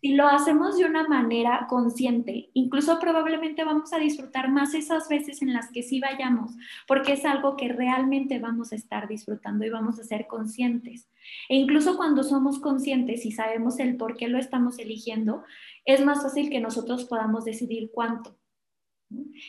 [0.00, 5.42] Si lo hacemos de una manera consciente, incluso probablemente vamos a disfrutar más esas veces
[5.42, 6.52] en las que sí vayamos,
[6.86, 11.08] porque es algo que realmente vamos a estar disfrutando y vamos a ser conscientes.
[11.48, 15.44] E incluso cuando somos conscientes y sabemos el por qué lo estamos eligiendo,
[15.84, 18.36] es más fácil que nosotros podamos decidir cuánto.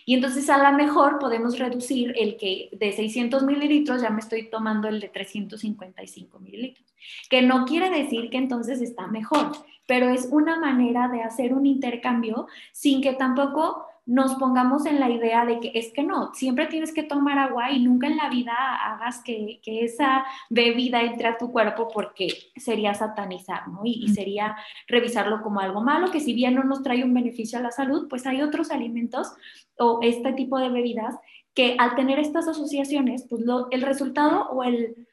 [0.05, 4.49] Y entonces a lo mejor podemos reducir el que de 600 mililitros ya me estoy
[4.49, 6.85] tomando el de 355 mililitros,
[7.29, 9.51] que no quiere decir que entonces está mejor,
[9.85, 15.07] pero es una manera de hacer un intercambio sin que tampoco nos pongamos en la
[15.07, 18.27] idea de que es que no, siempre tienes que tomar agua y nunca en la
[18.27, 18.53] vida
[18.83, 23.81] hagas que, esa bebida entre a tu cuerpo porque sería satanizar, ¿no?
[23.83, 24.55] Y, y, sería
[24.87, 28.07] revisarlo como algo malo, que si bien no nos trae un beneficio a la salud,
[28.09, 29.31] pues hay otros alimentos
[29.77, 31.15] o este tipo de bebidas
[31.53, 35.07] que al tener estas asociaciones, pues el resultado o el,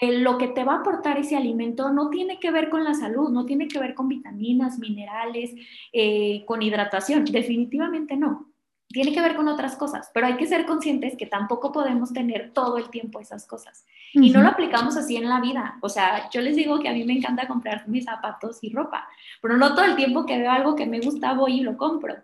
[0.00, 3.30] lo que te va a aportar ese alimento no tiene que ver con la salud,
[3.30, 5.54] no tiene que ver con vitaminas, minerales,
[5.92, 8.50] eh, con hidratación, definitivamente no.
[8.88, 12.52] Tiene que ver con otras cosas, pero hay que ser conscientes que tampoco podemos tener
[12.52, 13.84] todo el tiempo esas cosas.
[14.12, 15.78] Y no lo aplicamos así en la vida.
[15.80, 19.08] O sea, yo les digo que a mí me encanta comprar mis zapatos y ropa,
[19.42, 22.14] pero no todo el tiempo que veo algo que me gusta voy y lo compro.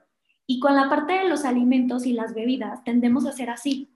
[0.46, 3.89] Y con la parte de los alimentos y las bebidas tendemos a ser así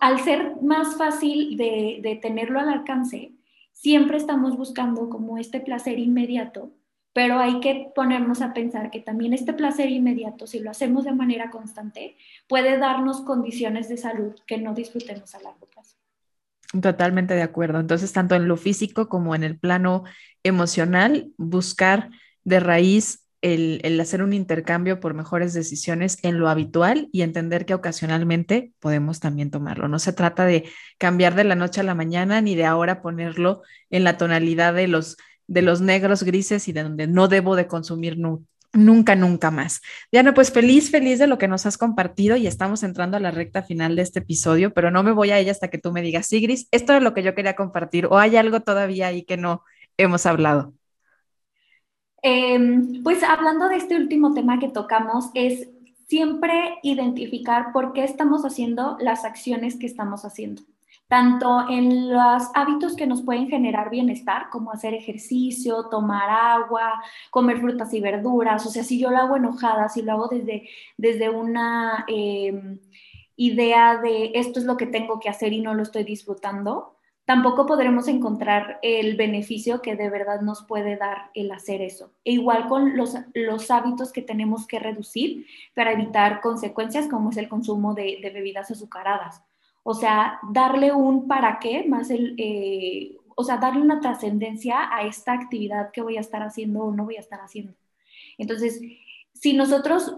[0.00, 3.32] al ser más fácil de, tenerlo al alcance,
[3.72, 6.72] siempre estamos buscando como este placer inmediato,
[7.12, 11.12] pero hay que ponernos a pensar que también este placer inmediato, si lo hacemos de
[11.12, 12.16] manera constante,
[12.48, 15.96] puede darnos condiciones de salud que no disfrutemos a largo plazo.
[16.80, 17.80] Totalmente de acuerdo.
[17.80, 20.04] Entonces, tanto en lo físico como en el plano
[20.42, 22.10] emocional, buscar
[22.44, 27.74] de raíz el, hacer un intercambio por mejores decisiones en lo habitual y entender que
[27.74, 29.88] ocasionalmente podemos también tomarlo.
[29.88, 30.68] No se trata de
[30.98, 34.88] cambiar de la noche a la mañana ni de ahora ponerlo en la tonalidad de
[34.88, 35.16] los,
[35.46, 38.18] de los negros grises y de donde no debo de consumir
[38.72, 39.80] nunca, nunca más.
[40.10, 43.30] Diana, pues feliz, feliz de lo que nos has compartido y estamos entrando a la
[43.30, 46.02] recta final de este episodio, pero no me voy a ella hasta que tú me
[46.02, 49.24] digas, sí, Gris, esto es lo que yo quería compartir o hay algo todavía ahí
[49.24, 49.62] que no
[49.98, 50.75] hemos hablado.
[52.22, 55.68] Em, pues hablando de este último tema que tocamos, es
[56.06, 60.62] siempre identificar por qué estamos haciendo las acciones que estamos haciendo
[61.08, 67.60] tanto en los hábitos que nos pueden generar bienestar, como hacer ejercicio, tomar agua, comer
[67.60, 68.66] frutas y verduras.
[68.66, 72.80] O sea, si yo lo hago enojada, si lo hago desde, desde una em,
[73.36, 76.95] idea de esto es lo que tengo que hacer y no lo estoy disfrutando,
[77.26, 82.12] tampoco podremos encontrar el beneficio que de verdad nos puede dar el hacer eso.
[82.24, 87.36] E igual con los, los hábitos que tenemos que reducir para evitar consecuencias como es
[87.36, 89.42] el consumo de, bebidas azucaradas.
[89.82, 92.34] O sea, darle un para qué más el...
[92.38, 96.94] Eh, o sea, darle una trascendencia a esta actividad que voy a estar haciendo o
[96.94, 97.74] no voy a estar haciendo.
[98.38, 98.80] Entonces,
[99.34, 100.16] si nosotros,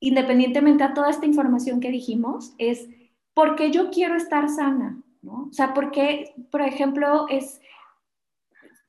[0.00, 2.88] independientemente a toda esta información que dijimos, es
[3.32, 5.48] porque yo quiero estar sana, ¿no?
[5.50, 7.60] O sea, porque, por ejemplo, es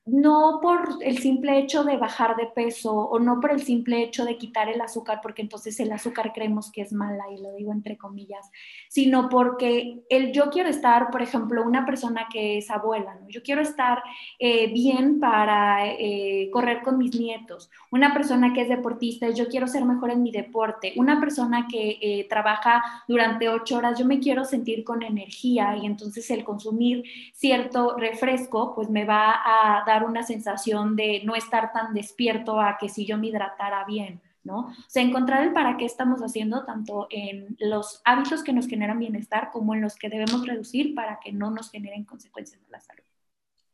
[0.06, 4.24] no por el simple hecho de bajar de peso o no por el simple hecho
[4.24, 7.72] de quitar el azúcar, porque entonces el azúcar creemos que es mala, y lo digo
[7.72, 8.50] entre comillas,
[8.88, 13.28] sino porque el yo quiero estar, por ejemplo, una persona que es abuela, ¿no?
[13.28, 14.02] yo quiero estar
[14.38, 19.66] eh, bien para eh, correr con mis nietos, una persona que es deportista, yo quiero
[19.66, 24.18] ser mejor en mi deporte, una persona que eh, trabaja durante ocho horas, yo me
[24.18, 29.99] quiero sentir con energía y entonces el consumir cierto refresco, pues me va a dar
[30.04, 34.60] una sensación de no estar tan despierto a que si yo me hidratara bien, ¿no?
[34.60, 38.98] O sea, encontrar el para qué estamos haciendo tanto en los hábitos que nos generan
[38.98, 42.80] bienestar como en los que debemos reducir para que no nos generen consecuencias de la
[42.80, 43.04] salud.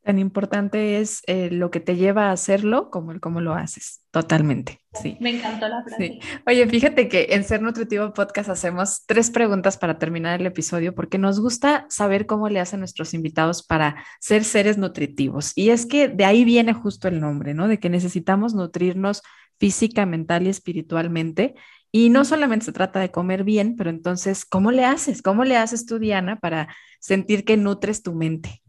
[0.06, 4.04] Tan importante es eh, lo que te lleva a hacerlo como el cómo lo haces.
[4.12, 4.78] Totalmente.
[5.02, 5.16] Sí.
[5.18, 6.20] Me encantó la frase.
[6.46, 11.18] Oye, fíjate que en Ser Nutritivo Podcast hacemos tres preguntas para terminar el episodio porque
[11.18, 15.50] nos gusta saber cómo le hacen nuestros invitados para ser seres nutritivos.
[15.56, 17.66] Y es que de ahí viene justo el nombre, ¿no?
[17.66, 19.22] De que necesitamos nutrirnos
[19.58, 21.56] física, mental y espiritualmente.
[21.90, 25.20] Y no solamente se trata de comer bien, pero entonces, ¿cómo le haces?
[25.20, 26.68] ¿Cómo le haces tú, Diana, para
[27.00, 28.62] sentir que nutres tu mente?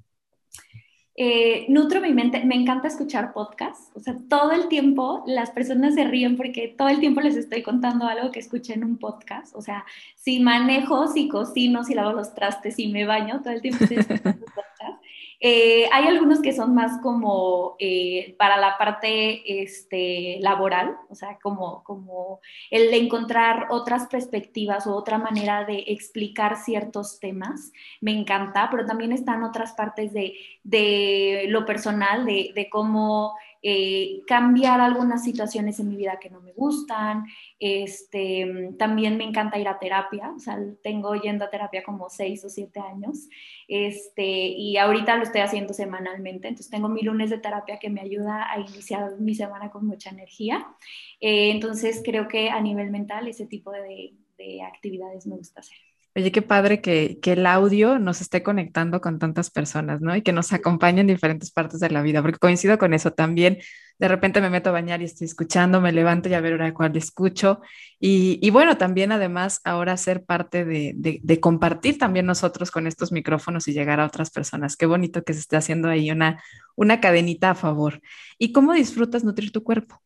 [1.20, 5.96] Eh, nutro mi mente, me encanta escuchar podcasts, o sea, todo el tiempo las personas
[5.96, 9.56] se ríen porque todo el tiempo les estoy contando algo que escuché en un podcast,
[9.56, 9.84] o sea,
[10.16, 13.98] si manejo, si cocino, si lavo los trastes, si me baño, todo el tiempo estoy
[13.98, 14.97] escuchando podcasts.
[15.40, 21.38] Eh, hay algunos que son más como eh, para la parte este, laboral, o sea,
[21.42, 22.40] como, como
[22.72, 27.72] el de encontrar otras perspectivas o otra manera de explicar ciertos temas.
[28.02, 30.34] Me encanta, pero también están otras partes de,
[30.64, 36.42] de lo personal, de, de cómo eh, cambiar algunas situaciones en mi vida que no
[36.42, 37.26] me gustan.
[37.60, 42.44] Este, también me encanta ir a terapia, o sea, tengo yendo a terapia como seis
[42.46, 43.28] o siete años.
[43.68, 48.02] Este, y ahorita lo estoy haciendo semanalmente, entonces tengo mi lunes de terapia que me
[48.02, 50.68] ayuda a iniciar mi semana con mucha energía.
[51.20, 55.87] Eh, entonces creo que a nivel mental ese tipo de, de actividades me gusta hacer.
[56.18, 60.16] Oye, qué padre que, el audio nos esté conectando con tantas personas, ¿no?
[60.16, 63.60] Y que nos acompañe en diferentes partes de la vida, porque coincido con eso también.
[64.00, 66.74] De repente me meto a bañar y estoy escuchando, me levanto y a ver hora
[66.74, 67.62] cuál escucho.
[68.00, 73.12] Y, bueno, también además ahora ser parte de, de, de, compartir también nosotros con estos
[73.12, 74.76] micrófonos y llegar a otras personas.
[74.76, 76.42] Qué bonito que se esté haciendo ahí una,
[76.76, 78.02] una cadenita a favor.
[78.40, 80.02] ¿Y cómo disfrutas nutrir tu cuerpo?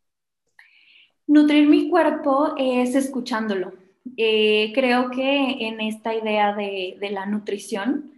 [1.26, 3.80] Nutrir mi cuerpo es escuchándolo
[4.18, 8.12] eh, creo que en esta idea de, de la nutrición,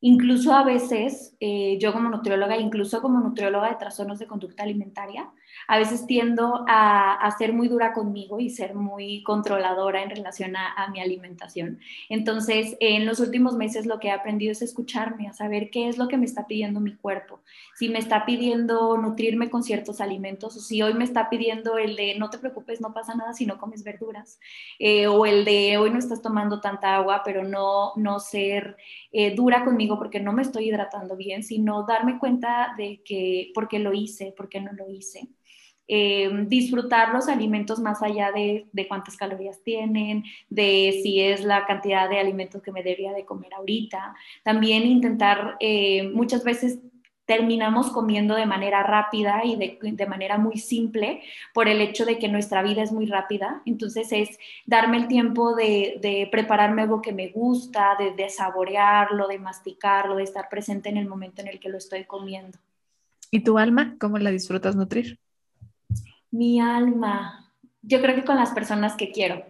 [0.00, 5.30] incluso a veces, eh, yo como nutrióloga, incluso como nutrióloga de trastornos de conducta alimentaria,
[5.66, 10.88] a veces tiendo a, ser muy dura conmigo y ser muy controladora en relación a,
[10.92, 11.80] mi alimentación.
[12.08, 15.98] Entonces, en los últimos meses lo que he aprendido es escucharme, a saber qué es
[15.98, 17.40] lo que me está pidiendo mi cuerpo.
[17.76, 21.96] Si me está pidiendo nutrirme con ciertos alimentos o si hoy me está pidiendo el
[21.96, 24.40] de no te preocupes, no pasa nada si no comes verduras.
[24.78, 28.76] Eh, o el de hoy no estás tomando tanta agua, pero no, no ser
[29.12, 33.78] eh, dura conmigo porque no me estoy hidratando bien, sino darme cuenta de que porque
[33.78, 35.28] lo hice, porque no lo hice.
[35.90, 42.10] Eh, disfrutar los alimentos más allá de, cuántas calorías tienen, de si es la cantidad
[42.10, 44.14] de alimentos que me debería de comer ahorita.
[44.42, 46.78] También intentar, eh, muchas veces
[47.24, 51.22] terminamos comiendo de manera rápida y de, manera muy simple
[51.52, 53.62] por el hecho de que nuestra vida es muy rápida.
[53.64, 59.26] Entonces es darme el tiempo de, de prepararme algo que me gusta, de, de saborearlo,
[59.26, 62.58] de masticarlo, de estar presente en el momento en el que lo estoy comiendo.
[63.30, 65.18] ¿Y tu alma, cómo la disfrutas nutrir?
[66.30, 67.50] Mi alma,
[67.82, 69.44] yo creo que con las personas que quiero.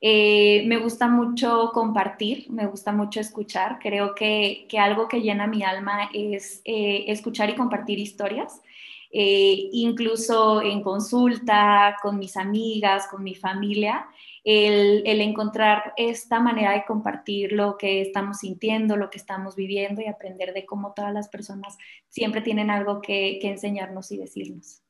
[0.00, 3.78] Eh, me gusta mucho compartir, me gusta mucho escuchar.
[3.80, 8.62] Creo que, algo que llena mi alma es eh, escuchar y compartir historias.
[9.10, 14.06] Eh, incluso en consulta, con mis amigas, con mi familia,
[14.44, 20.06] el, encontrar esta manera de compartir lo que estamos sintiendo, lo que estamos viviendo y
[20.06, 24.85] aprender de cómo todas las personas siempre tienen algo que enseñarnos y decirnos.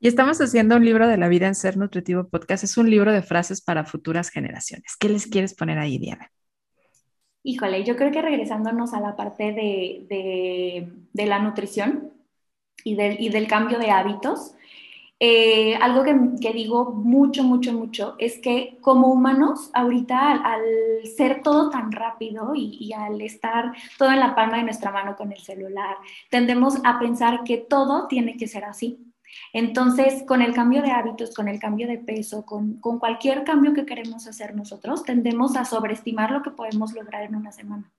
[0.00, 2.62] Y estamos haciendo un libro de la vida en Ser Nutritivo Podcast.
[2.62, 4.94] Es un libro de frases para futuras generaciones.
[4.96, 6.30] ¿Qué les quieres poner ahí, Diana?
[7.42, 12.12] Híjole, yo creo que regresándonos a la parte de, la nutrición
[12.84, 14.54] y del, cambio de hábitos,
[15.18, 20.62] eh, algo que, digo mucho, mucho, mucho es que como humanos, ahorita al,
[21.16, 25.16] ser todo tan rápido y, y, al estar todo en la palma de nuestra mano
[25.16, 25.96] con el celular,
[26.30, 29.08] tendemos a pensar que todo tiene que ser así.
[29.52, 33.74] Entonces, con el cambio de hábitos, con el cambio de peso, con, con cualquier cambio
[33.74, 37.90] que queremos hacer nosotros, tendemos a sobreestimar lo que podemos lograr en una semana.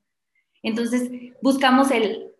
[0.62, 1.10] Entonces,
[1.42, 2.32] buscamos el,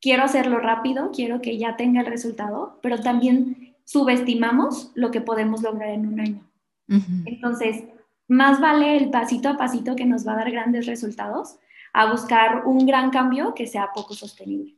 [0.00, 5.62] quiero hacerlo rápido, quiero que ya tenga el resultado, pero también subestimamos lo que podemos
[5.62, 6.48] lograr en un año.
[7.24, 7.84] Entonces,
[8.28, 11.56] más vale el pasito a pasito que nos va a dar grandes resultados
[11.94, 14.74] a buscar un gran cambio que sea poco sostenible.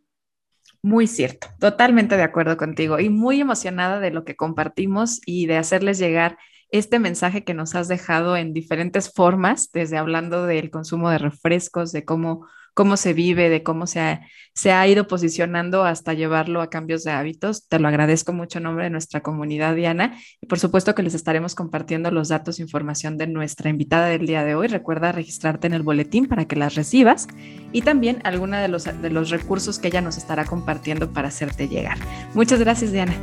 [0.83, 5.57] Muy cierto, totalmente de acuerdo contigo y muy emocionada de lo que compartimos y de
[5.57, 6.39] hacerles llegar
[6.71, 11.93] este mensaje que nos has dejado en diferentes formas, desde hablando del consumo de refrescos,
[11.93, 16.61] de cómo cómo se vive, de cómo se ha, se ha ido posicionando hasta llevarlo
[16.61, 17.67] a cambios de hábitos.
[17.69, 20.19] Te lo agradezco mucho en nombre de nuestra comunidad, Diana.
[20.41, 24.27] Y por supuesto que les estaremos compartiendo los datos e información de nuestra invitada del
[24.27, 24.67] día de hoy.
[24.67, 27.29] Recuerda registrarte en el boletín para que las recibas
[27.73, 31.69] y también alguna de los, de los recursos que ella nos estará compartiendo para hacerte
[31.69, 31.99] llegar.
[32.35, 33.15] Muchas gracias, Diana.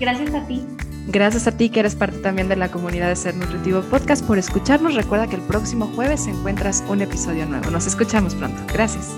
[0.00, 0.62] Gracias a ti.
[1.10, 4.36] Gracias a ti que eres parte también de la comunidad de Ser Nutritivo Podcast por
[4.36, 4.94] escucharnos.
[4.94, 7.70] Recuerda que el próximo jueves encuentras un episodio nuevo.
[7.70, 8.62] Nos escuchamos pronto.
[8.70, 9.16] Gracias.